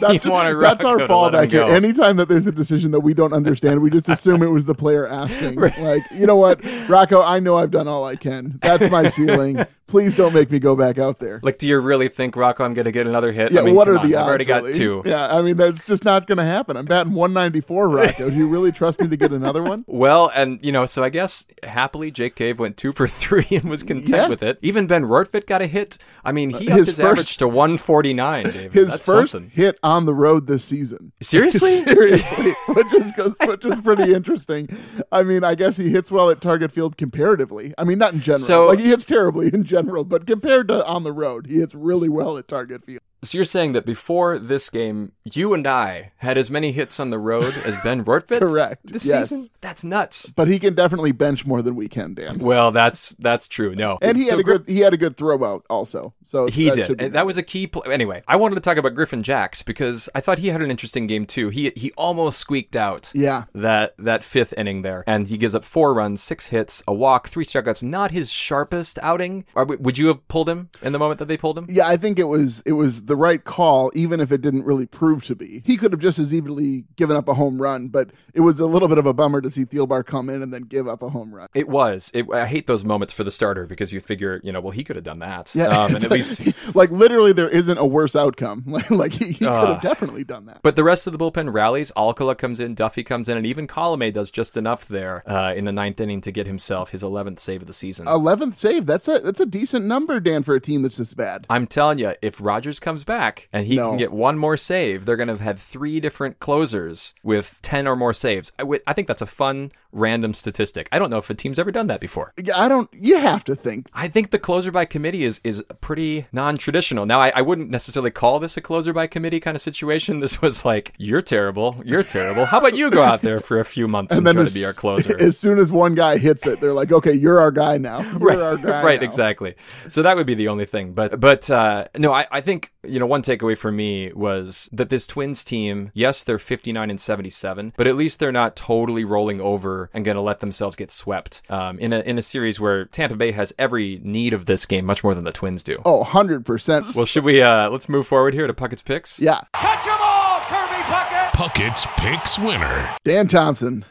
That's, 0.00 0.22
he 0.24 0.28
wanted 0.28 0.60
that's 0.60 0.84
our 0.84 0.98
fallback 0.98 1.50
here. 1.50 1.62
Anytime 1.62 2.16
that 2.16 2.28
there's 2.28 2.46
a 2.46 2.52
decision 2.52 2.90
that 2.90 3.00
we 3.00 3.14
don't 3.14 3.32
understand, 3.32 3.80
we 3.80 3.90
just 4.00 4.08
assume 4.08 4.42
it 4.42 4.46
was 4.50 4.66
the 4.66 4.74
player 4.74 5.06
asking. 5.06 5.56
Like, 5.86 6.02
you 6.14 6.26
know 6.26 6.36
what, 6.36 6.60
Rocco, 6.88 7.22
I 7.22 7.38
know 7.40 7.56
I've 7.56 7.70
done 7.70 7.86
all 7.88 8.04
I 8.04 8.16
can. 8.16 8.58
That's 8.62 8.90
my 8.90 9.08
ceiling. 9.08 9.64
Please 9.86 10.16
don't 10.16 10.34
make 10.34 10.50
me 10.50 10.58
go 10.58 10.74
back 10.74 10.98
out 10.98 11.20
there. 11.20 11.38
Like, 11.44 11.58
do 11.58 11.68
you 11.68 11.78
really 11.78 12.08
think 12.08 12.34
Rocco 12.34 12.64
I'm 12.64 12.74
going 12.74 12.86
to 12.86 12.92
get 12.92 13.06
another 13.06 13.30
hit? 13.30 13.52
Yeah, 13.52 13.60
I 13.60 13.64
mean, 13.64 13.74
what 13.76 13.88
are 13.88 13.96
on, 13.98 14.08
the 14.08 14.16
I've 14.16 14.22
odds? 14.22 14.28
already 14.28 14.44
got 14.44 14.62
really? 14.64 14.76
two. 14.76 15.02
Yeah, 15.04 15.28
I 15.36 15.42
mean 15.42 15.56
that's 15.56 15.84
just 15.84 16.04
not 16.04 16.26
going 16.26 16.38
to 16.38 16.44
happen. 16.44 16.76
I'm 16.76 16.86
batting 16.86 17.12
194, 17.12 17.88
Rocco. 17.88 18.30
Do 18.30 18.34
you 18.36 18.48
really 18.50 18.72
trust 18.72 19.00
me 19.00 19.06
to 19.08 19.16
get 19.16 19.32
another 19.32 19.62
one? 19.62 19.84
Well, 19.96 20.30
and 20.34 20.62
you 20.64 20.72
know, 20.72 20.84
so 20.86 21.02
I 21.04 21.08
guess 21.08 21.46
happily 21.62 22.10
Jake 22.10 22.34
Cave 22.36 22.58
went 22.58 22.76
two 22.76 22.92
for 22.92 23.06
three 23.08 23.46
and 23.50 23.64
was 23.70 23.82
content 23.82 24.08
Yeah. 24.08 24.28
with 24.28 24.42
it. 24.42 24.58
Even 24.60 24.86
Ben 24.86 25.04
Rortvedt 25.04 25.46
got 25.46 25.62
a 25.62 25.66
hit. 25.66 25.96
I 26.24 26.32
mean, 26.32 26.50
he 26.50 26.68
uh, 26.68 26.72
upped 26.72 26.78
his 26.78 26.88
his, 26.88 26.96
first- 26.98 27.00
average 27.20 27.36
to 27.38 27.46
149. 27.48 28.44
David. 28.44 28.72
His 28.72 28.90
That's 28.90 29.06
first 29.06 29.32
something. 29.32 29.50
hit 29.50 29.78
on 29.82 30.04
the 30.06 30.14
road 30.14 30.46
this 30.48 30.64
season. 30.64 31.12
Seriously? 31.22 31.76
Seriously, 31.76 32.52
which 32.68 32.92
is 32.94 33.12
which 33.46 33.64
is 33.64 33.80
pretty 33.86 34.12
interesting. 34.12 34.68
I 35.12 35.22
mean, 35.22 35.44
I 35.44 35.54
guess 35.54 35.76
he 35.76 35.90
hits 35.90 36.10
well 36.10 36.28
at 36.30 36.40
target 36.40 36.72
field 36.72 36.96
comparatively. 36.96 37.72
I 37.78 37.84
mean, 37.84 37.98
not 37.98 38.12
in 38.12 38.20
general. 38.20 38.44
So- 38.44 38.66
like 38.66 38.78
he 38.78 38.86
hits 38.88 39.06
terribly 39.06 39.48
in 39.52 39.64
general, 39.64 40.04
but 40.04 40.26
compared 40.26 40.68
to 40.68 40.84
on 40.84 41.04
the 41.04 41.12
road, 41.12 41.46
he 41.46 41.56
hits 41.56 41.74
really 41.74 42.08
well 42.08 42.36
at 42.36 42.48
target 42.48 42.84
field. 42.84 43.00
So 43.26 43.38
you're 43.38 43.44
saying 43.44 43.72
that 43.72 43.84
before 43.84 44.38
this 44.38 44.70
game, 44.70 45.12
you 45.24 45.52
and 45.54 45.66
I 45.66 46.12
had 46.18 46.38
as 46.38 46.50
many 46.50 46.72
hits 46.72 46.98
on 47.00 47.10
the 47.10 47.18
road 47.18 47.54
as 47.64 47.76
Ben 47.82 48.04
Rortvedt? 48.04 48.38
Correct. 48.46 48.86
This 48.92 49.04
Yes. 49.06 49.28
season? 49.30 49.48
That's 49.60 49.84
nuts. 49.84 50.26
But 50.30 50.48
he 50.48 50.58
can 50.58 50.74
definitely 50.74 51.12
bench 51.12 51.44
more 51.46 51.62
than 51.62 51.74
we 51.76 51.88
can, 51.88 52.14
Dan. 52.14 52.38
Well, 52.38 52.70
that's 52.70 53.10
that's 53.18 53.48
true. 53.48 53.74
No, 53.74 53.98
And 54.00 54.16
he 54.16 54.24
So 54.26 54.30
had 54.32 54.40
a 54.40 54.42
Gri- 54.42 54.58
good 54.58 54.68
he 54.68 54.80
had 54.80 54.94
a 54.94 54.96
good 54.96 55.16
throw 55.16 55.42
out 55.44 55.64
also. 55.68 56.14
So 56.24 56.46
He 56.46 56.68
that 56.68 56.74
did. 56.76 56.86
should 56.86 56.98
that 57.12 57.26
was 57.26 57.36
a 57.38 57.42
key. 57.42 57.66
play. 57.66 57.92
anyway, 57.92 58.22
I 58.28 58.36
wanted 58.36 58.54
to 58.56 58.60
talk 58.60 58.76
about 58.76 58.94
Griffin 58.94 59.22
Jax 59.22 59.62
because 59.62 60.08
I 60.14 60.20
thought 60.20 60.38
he 60.38 60.48
had 60.48 60.62
an 60.62 60.70
interesting 60.70 61.06
game 61.06 61.26
too. 61.26 61.48
He 61.48 61.72
he 61.76 61.90
almost 61.92 62.38
squeaked 62.38 62.76
out. 62.76 63.10
Yeah. 63.14 63.44
That 63.54 63.94
that 63.98 64.22
fifth 64.24 64.54
inning 64.56 64.82
there, 64.82 65.02
and 65.06 65.26
he 65.28 65.36
gives 65.36 65.54
up 65.54 65.64
four 65.64 65.94
runs, 65.94 66.22
six 66.22 66.48
hits, 66.48 66.82
a 66.86 66.94
walk, 66.94 67.28
three 67.28 67.44
strikeouts. 67.44 67.82
Not 67.82 68.10
his 68.12 68.30
sharpest 68.30 68.98
outing. 69.02 69.44
Or, 69.54 69.64
would 69.64 69.98
you 69.98 70.08
have 70.08 70.26
pulled 70.28 70.48
him 70.48 70.68
in 70.82 70.92
the 70.92 70.98
moment 70.98 71.18
that 71.18 71.26
they 71.26 71.36
pulled 71.36 71.58
him? 71.58 71.66
Yeah, 71.68 71.88
I 71.88 71.96
think 71.96 72.18
it 72.18 72.24
was 72.24 72.62
it 72.66 72.72
was 72.72 73.04
the 73.06 73.15
right 73.16 73.42
call, 73.42 73.90
even 73.94 74.20
if 74.20 74.30
it 74.30 74.40
didn't 74.42 74.64
really 74.64 74.86
prove 74.86 75.24
to 75.24 75.34
be. 75.34 75.62
He 75.64 75.76
could 75.76 75.92
have 75.92 76.00
just 76.00 76.18
as 76.18 76.32
easily 76.32 76.84
given 76.96 77.16
up 77.16 77.28
a 77.28 77.34
home 77.34 77.60
run, 77.60 77.88
but 77.88 78.10
it 78.34 78.40
was 78.40 78.60
a 78.60 78.66
little 78.66 78.88
bit 78.88 78.98
of 78.98 79.06
a 79.06 79.12
bummer 79.12 79.40
to 79.40 79.50
see 79.50 79.64
Thielbar 79.64 80.04
come 80.04 80.28
in 80.28 80.42
and 80.42 80.52
then 80.52 80.62
give 80.62 80.86
up 80.86 81.02
a 81.02 81.08
home 81.08 81.34
run. 81.34 81.48
It 81.54 81.68
was. 81.68 82.10
It, 82.14 82.26
I 82.32 82.46
hate 82.46 82.66
those 82.66 82.84
moments 82.84 83.12
for 83.14 83.24
the 83.24 83.30
starter 83.30 83.66
because 83.66 83.92
you 83.92 84.00
figure, 84.00 84.40
you 84.44 84.52
know, 84.52 84.60
well, 84.60 84.70
he 84.72 84.84
could 84.84 84.96
have 84.96 85.04
done 85.04 85.18
that. 85.20 85.54
Yeah, 85.54 85.66
um, 85.66 85.94
and 85.94 86.04
at 86.04 86.10
like, 86.10 86.18
least 86.28 86.74
like 86.76 86.90
literally, 86.90 87.32
there 87.32 87.48
isn't 87.48 87.78
a 87.78 87.86
worse 87.86 88.14
outcome. 88.14 88.64
Like, 88.76 88.90
like 88.90 89.12
he, 89.12 89.26
he 89.28 89.34
could 89.34 89.48
Ah. 89.48 89.72
have 89.74 89.82
definitely 89.82 90.22
done 90.24 90.46
that. 90.46 90.60
But 90.62 90.76
the 90.76 90.84
rest 90.84 91.06
of 91.06 91.12
the 91.14 91.18
bullpen 91.18 91.52
rallies. 91.54 91.90
Alcala 91.96 92.34
comes 92.34 92.60
in, 92.60 92.74
Duffy 92.74 93.02
comes 93.02 93.28
in, 93.28 93.36
and 93.38 93.46
even 93.46 93.66
Colomé 93.66 94.12
does 94.12 94.30
just 94.30 94.56
enough 94.56 94.86
there 94.86 95.22
uh, 95.26 95.54
in 95.54 95.64
the 95.64 95.72
ninth 95.72 95.98
inning 96.00 96.20
to 96.20 96.30
get 96.30 96.46
himself 96.46 96.90
his 96.90 97.02
11th 97.02 97.38
save 97.38 97.62
of 97.62 97.66
the 97.66 97.72
season. 97.72 98.06
Eleventh 98.06 98.54
save. 98.54 98.84
That's 98.86 99.08
a 99.08 99.20
that's 99.20 99.40
a 99.40 99.46
decent 99.46 99.86
number, 99.86 100.20
Dan, 100.20 100.42
for 100.42 100.54
a 100.54 100.60
team 100.60 100.82
that's 100.82 100.96
this 100.98 101.14
bad. 101.14 101.46
I'm 101.48 101.66
telling 101.66 101.98
you, 101.98 102.14
if 102.20 102.40
Rogers 102.40 102.78
comes 102.78 102.95
back 103.04 103.48
and 103.52 103.66
he 103.66 103.76
No. 103.76 103.90
can 103.90 103.98
get 103.98 104.12
one 104.12 104.38
more 104.38 104.56
save, 104.56 105.04
they're 105.06 105.16
going 105.16 105.28
to 105.28 105.34
have 105.34 105.40
had 105.40 105.58
three 105.58 106.00
different 106.00 106.38
closers 106.40 107.14
with 107.22 107.58
10 107.62 107.86
or 107.86 107.96
more 107.96 108.14
saves. 108.14 108.52
I 108.86 108.92
think 108.92 109.08
that's 109.08 109.22
a 109.22 109.26
fun, 109.26 109.72
random 109.92 110.34
statistic. 110.34 110.88
I 110.92 110.98
don't 110.98 111.10
know 111.10 111.18
if 111.18 111.30
a 111.30 111.34
team's 111.34 111.58
ever 111.58 111.70
done 111.72 111.86
that 111.88 112.00
before. 112.00 112.32
Yeah, 112.42 112.60
I 112.60 112.68
don't. 112.68 112.88
You 112.92 113.18
have 113.18 113.44
to 113.44 113.54
think. 113.54 113.86
I 113.94 114.08
think 114.08 114.30
the 114.30 114.38
closer 114.38 114.70
by 114.70 114.84
committee 114.84 115.24
is 115.24 115.40
is 115.44 115.64
pretty 115.80 116.26
non-traditional. 116.32 117.06
Now, 117.06 117.20
I, 117.20 117.32
I 117.34 117.42
wouldn't 117.42 117.70
necessarily 117.70 118.10
call 118.10 118.38
this 118.38 118.56
a 118.56 118.60
closer 118.60 118.92
by 118.92 119.06
committee 119.06 119.40
kind 119.40 119.54
of 119.54 119.62
situation. 119.62 120.20
This 120.26 120.42
was 120.42 120.64
like, 120.64 120.92
you're 120.98 121.22
terrible, 121.22 121.80
you're 121.84 122.02
terrible. 122.02 122.46
How 122.46 122.58
about 122.58 122.74
you 122.74 122.90
go 122.90 123.02
out 123.02 123.22
there 123.22 123.38
for 123.38 123.60
a 123.60 123.64
few 123.64 123.86
months 123.86 124.12
and, 124.14 124.26
try 124.26 124.42
as, 124.42 124.52
to 124.52 124.58
be 124.58 124.64
our 124.64 124.72
closer? 124.84 125.16
as 125.20 125.38
soon 125.38 125.58
as 125.60 125.70
one 125.70 125.94
guy 125.94 126.18
hits 126.18 126.46
it, 126.46 126.60
they're 126.60 126.72
like, 126.72 126.90
"Okay, 126.90 127.12
you're 127.12 127.38
our 127.38 127.52
guy 127.52 127.78
now. 127.78 128.00
You're 128.18 128.42
our 128.42 128.56
guy." 128.56 128.82
right, 128.84 129.00
now." 129.00 129.06
exactly. 129.06 129.54
So 129.88 130.02
that 130.02 130.16
would 130.16 130.26
be 130.26 130.34
the 130.34 130.48
only 130.48 130.64
thing. 130.66 130.92
But 130.94 131.20
but 131.20 131.48
uh, 131.48 131.86
no, 131.96 132.12
I, 132.12 132.26
I 132.30 132.40
think 132.40 132.72
you 132.88 132.98
know 132.98 133.06
one 133.06 133.22
takeaway 133.22 133.56
for 133.56 133.70
me 133.72 134.12
was 134.12 134.68
that 134.72 134.88
this 134.88 135.06
Twins 135.06 135.44
team, 135.44 135.90
yes, 135.94 136.22
they're 136.24 136.38
59 136.38 136.90
and 136.90 137.00
77, 137.00 137.72
but 137.76 137.86
at 137.86 137.96
least 137.96 138.18
they're 138.18 138.32
not 138.32 138.56
totally 138.56 139.04
rolling 139.04 139.40
over 139.40 139.90
and 139.94 140.04
going 140.04 140.14
to 140.16 140.20
let 140.20 140.40
themselves 140.40 140.76
get 140.76 140.90
swept 140.90 141.42
um, 141.48 141.78
in 141.78 141.92
a 141.92 142.00
in 142.00 142.18
a 142.18 142.22
series 142.22 142.58
where 142.60 142.84
Tampa 142.86 143.16
Bay 143.16 143.32
has 143.32 143.52
every 143.58 144.00
need 144.02 144.32
of 144.32 144.46
this 144.46 144.66
game 144.66 144.84
much 144.84 145.02
more 145.04 145.14
than 145.14 145.24
the 145.24 145.32
Twins 145.32 145.62
do. 145.62 145.80
Oh, 145.84 145.98
100 145.98 146.44
percent. 146.46 146.86
Well, 146.94 147.06
should 147.06 147.24
we 147.24 147.42
uh, 147.42 147.68
let's 147.70 147.88
move 147.88 148.06
forward 148.06 148.34
here 148.34 148.46
to 148.46 148.54
Puckett's 148.54 148.82
picks? 148.82 149.18
yeah, 149.20 149.40
Catch 149.54 149.84
them 149.84 149.98
all, 150.00 150.40
Kirby 150.40 150.82
Puckett! 150.84 151.32
Puckett's 151.32 151.86
Picks 151.96 152.38
winner. 152.38 152.96
Dan 153.04 153.26
Thompson. 153.28 153.84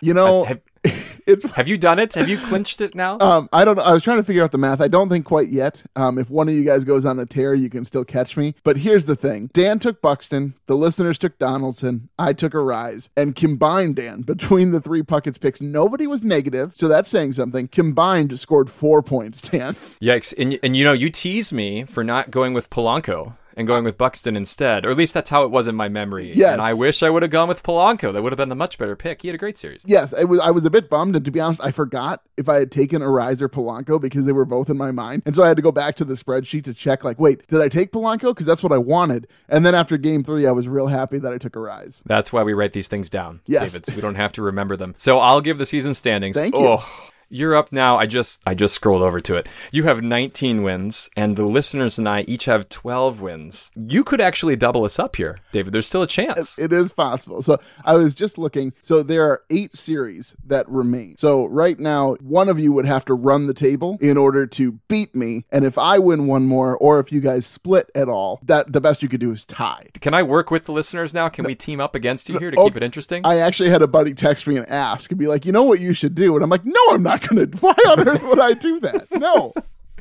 You 0.00 0.14
know, 0.14 0.44
Have, 0.50 0.60
it's 1.26 1.50
have 1.52 1.68
you 1.68 1.76
done 1.76 1.98
it? 1.98 2.14
Have 2.14 2.28
you 2.28 2.38
clinched 2.38 2.80
it 2.80 2.94
now? 2.94 3.18
Um, 3.18 3.48
I 3.52 3.64
don't 3.64 3.76
know. 3.76 3.82
I 3.82 3.92
was 3.92 4.02
trying 4.02 4.16
to 4.16 4.24
figure 4.24 4.42
out 4.42 4.52
the 4.52 4.58
math. 4.58 4.80
I 4.80 4.88
don't 4.88 5.08
think 5.08 5.26
quite 5.26 5.50
yet. 5.50 5.82
Um, 5.94 6.18
if 6.18 6.30
one 6.30 6.48
of 6.48 6.54
you 6.54 6.64
guys 6.64 6.84
goes 6.84 7.04
on 7.04 7.18
a 7.18 7.26
tear, 7.26 7.54
you 7.54 7.68
can 7.68 7.84
still 7.84 8.04
catch 8.04 8.36
me. 8.36 8.54
But 8.64 8.78
here's 8.78 9.04
the 9.04 9.16
thing 9.16 9.50
Dan 9.52 9.78
took 9.78 10.00
Buxton, 10.00 10.54
the 10.66 10.76
listeners 10.76 11.18
took 11.18 11.38
Donaldson, 11.38 12.08
I 12.18 12.32
took 12.32 12.52
Arraez. 12.52 13.10
And 13.16 13.36
combined, 13.36 13.96
Dan, 13.96 14.22
between 14.22 14.70
the 14.70 14.80
three 14.80 15.02
Puckett's 15.02 15.38
picks, 15.38 15.60
nobody 15.60 16.06
was 16.06 16.24
negative. 16.24 16.72
So 16.74 16.88
that's 16.88 17.10
saying 17.10 17.34
something. 17.34 17.68
Combined 17.68 18.38
scored 18.40 18.70
four 18.70 19.02
points, 19.02 19.42
Dan. 19.42 19.74
Yikes! 19.74 20.34
And 20.38 20.58
and 20.62 20.76
you 20.76 20.84
know 20.84 20.92
you 20.92 21.10
tease 21.10 21.52
me 21.52 21.84
for 21.84 22.02
not 22.02 22.30
going 22.30 22.54
with 22.54 22.70
Polanco 22.70 23.34
and 23.60 23.68
going 23.68 23.84
with 23.84 23.96
Buxton 23.96 24.34
instead, 24.36 24.84
or 24.84 24.90
at 24.90 24.96
least 24.96 25.14
that's 25.14 25.30
how 25.30 25.44
it 25.44 25.50
was 25.50 25.68
in 25.68 25.76
my 25.76 25.88
memory. 25.88 26.32
Yes. 26.34 26.54
And 26.54 26.62
I 26.62 26.74
wish 26.74 27.02
I 27.02 27.10
would 27.10 27.22
have 27.22 27.30
gone 27.30 27.46
with 27.48 27.62
Polanco. 27.62 28.12
That 28.12 28.22
would 28.22 28.32
have 28.32 28.36
been 28.38 28.48
the 28.48 28.56
much 28.56 28.78
better 28.78 28.96
pick. 28.96 29.22
He 29.22 29.28
had 29.28 29.34
a 29.34 29.38
great 29.38 29.56
series. 29.58 29.84
Yes, 29.86 30.12
I 30.12 30.24
was, 30.24 30.40
I 30.40 30.50
was 30.50 30.64
a 30.64 30.70
bit 30.70 30.90
bummed. 30.90 31.14
And 31.14 31.24
to 31.24 31.30
be 31.30 31.38
honest, 31.38 31.60
I 31.62 31.70
forgot 31.70 32.22
if 32.36 32.48
I 32.48 32.56
had 32.56 32.72
taken 32.72 33.02
Arraez 33.02 33.40
or 33.40 33.48
Polanco 33.48 34.00
because 34.00 34.26
they 34.26 34.32
were 34.32 34.44
both 34.44 34.68
in 34.70 34.76
my 34.76 34.90
mind. 34.90 35.22
And 35.26 35.36
so 35.36 35.42
I 35.44 35.48
had 35.48 35.56
to 35.56 35.62
go 35.62 35.70
back 35.72 35.96
to 35.96 36.04
the 36.04 36.14
spreadsheet 36.14 36.64
to 36.64 36.74
check, 36.74 37.04
like, 37.04 37.20
wait, 37.20 37.46
did 37.46 37.60
I 37.60 37.68
take 37.68 37.92
Polanco? 37.92 38.34
Because 38.34 38.46
that's 38.46 38.62
what 38.62 38.72
I 38.72 38.78
wanted. 38.78 39.28
And 39.48 39.64
then 39.64 39.74
after 39.74 39.96
game 39.96 40.24
three, 40.24 40.46
I 40.46 40.52
was 40.52 40.66
real 40.66 40.86
happy 40.88 41.18
that 41.18 41.32
I 41.32 41.38
took 41.38 41.52
Arraez. 41.52 42.02
That's 42.06 42.32
why 42.32 42.42
we 42.42 42.54
write 42.54 42.72
these 42.72 42.88
things 42.88 43.10
down, 43.10 43.40
Yes. 43.46 43.70
David. 43.70 43.86
So 43.86 43.94
we 43.94 44.00
don't 44.00 44.14
have 44.14 44.32
to 44.32 44.42
remember 44.42 44.76
them. 44.76 44.94
So 44.96 45.18
I'll 45.18 45.40
give 45.42 45.58
the 45.58 45.66
season 45.66 45.94
standings. 45.94 46.36
Thank 46.36 46.54
you. 46.54 46.60
Oh, 46.66 46.84
you're 47.30 47.54
up 47.54 47.72
now. 47.72 47.96
I 47.98 48.06
just 48.06 48.40
I 48.44 48.54
just 48.54 48.74
scrolled 48.74 49.02
over 49.02 49.20
to 49.20 49.36
it. 49.36 49.48
You 49.72 49.84
have 49.84 50.02
19 50.02 50.62
wins, 50.62 51.08
and 51.16 51.36
the 51.36 51.44
listeners 51.46 51.98
and 51.98 52.08
I 52.08 52.22
each 52.22 52.44
have 52.44 52.68
12 52.68 53.20
wins. 53.20 53.70
You 53.76 54.04
could 54.04 54.20
actually 54.20 54.56
double 54.56 54.84
us 54.84 54.98
up 54.98 55.16
here, 55.16 55.38
David. 55.52 55.72
There's 55.72 55.86
still 55.86 56.02
a 56.02 56.06
chance. 56.06 56.58
It 56.58 56.72
is 56.72 56.92
possible. 56.92 57.40
So 57.42 57.58
I 57.84 57.94
was 57.94 58.14
just 58.14 58.36
looking. 58.38 58.72
So 58.82 59.02
there 59.02 59.24
are 59.26 59.42
eight 59.50 59.74
series 59.74 60.34
that 60.46 60.68
remain. 60.68 61.16
So 61.18 61.46
right 61.46 61.78
now, 61.78 62.14
one 62.20 62.48
of 62.48 62.58
you 62.58 62.72
would 62.72 62.86
have 62.86 63.04
to 63.06 63.14
run 63.14 63.46
the 63.46 63.54
table 63.54 63.96
in 64.00 64.16
order 64.16 64.46
to 64.46 64.72
beat 64.88 65.14
me. 65.14 65.44
And 65.50 65.64
if 65.64 65.78
I 65.78 65.98
win 65.98 66.26
one 66.26 66.46
more, 66.46 66.76
or 66.76 66.98
if 67.00 67.12
you 67.12 67.20
guys 67.20 67.46
split 67.46 67.90
at 67.94 68.08
all, 68.08 68.40
that 68.42 68.72
the 68.72 68.80
best 68.80 69.02
you 69.02 69.08
could 69.08 69.20
do 69.20 69.30
is 69.32 69.44
tie. 69.44 69.86
Can 70.00 70.14
I 70.14 70.22
work 70.22 70.50
with 70.50 70.64
the 70.64 70.72
listeners 70.72 71.14
now? 71.14 71.28
Can 71.28 71.44
we 71.44 71.54
team 71.54 71.80
up 71.80 71.94
against 71.94 72.28
you 72.28 72.38
here 72.38 72.50
to 72.50 72.58
Oh, 72.58 72.64
keep 72.66 72.76
it 72.76 72.82
interesting? 72.82 73.24
I 73.24 73.38
actually 73.38 73.70
had 73.70 73.82
a 73.82 73.86
buddy 73.86 74.14
text 74.14 74.46
me 74.46 74.56
and 74.56 74.68
ask 74.68 75.10
and 75.10 75.18
be 75.18 75.26
like, 75.26 75.46
you 75.46 75.52
know 75.52 75.62
what 75.62 75.78
you 75.80 75.92
should 75.92 76.14
do? 76.14 76.34
And 76.34 76.42
I'm 76.42 76.50
like, 76.50 76.64
no, 76.64 76.80
I'm 76.90 77.02
not 77.02 77.19
going 77.28 77.46
to. 77.50 77.56
Why 77.58 77.74
on 77.88 78.08
earth 78.08 78.22
would 78.22 78.40
I 78.40 78.54
do 78.54 78.80
that? 78.80 79.06
No, 79.12 79.52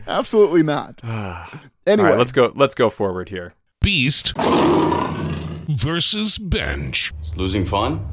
absolutely 0.08 0.64
not. 0.64 1.02
Anyway, 1.88 2.10
right, 2.10 2.18
let's 2.20 2.32
go. 2.32 2.52
Let's 2.56 2.76
go 2.76 2.92
forward 2.92 3.30
here. 3.30 3.56
Beast 3.82 4.34
versus 4.38 6.38
Bench. 6.38 7.12
Is 7.24 7.36
losing 7.36 7.66
fun? 7.66 8.08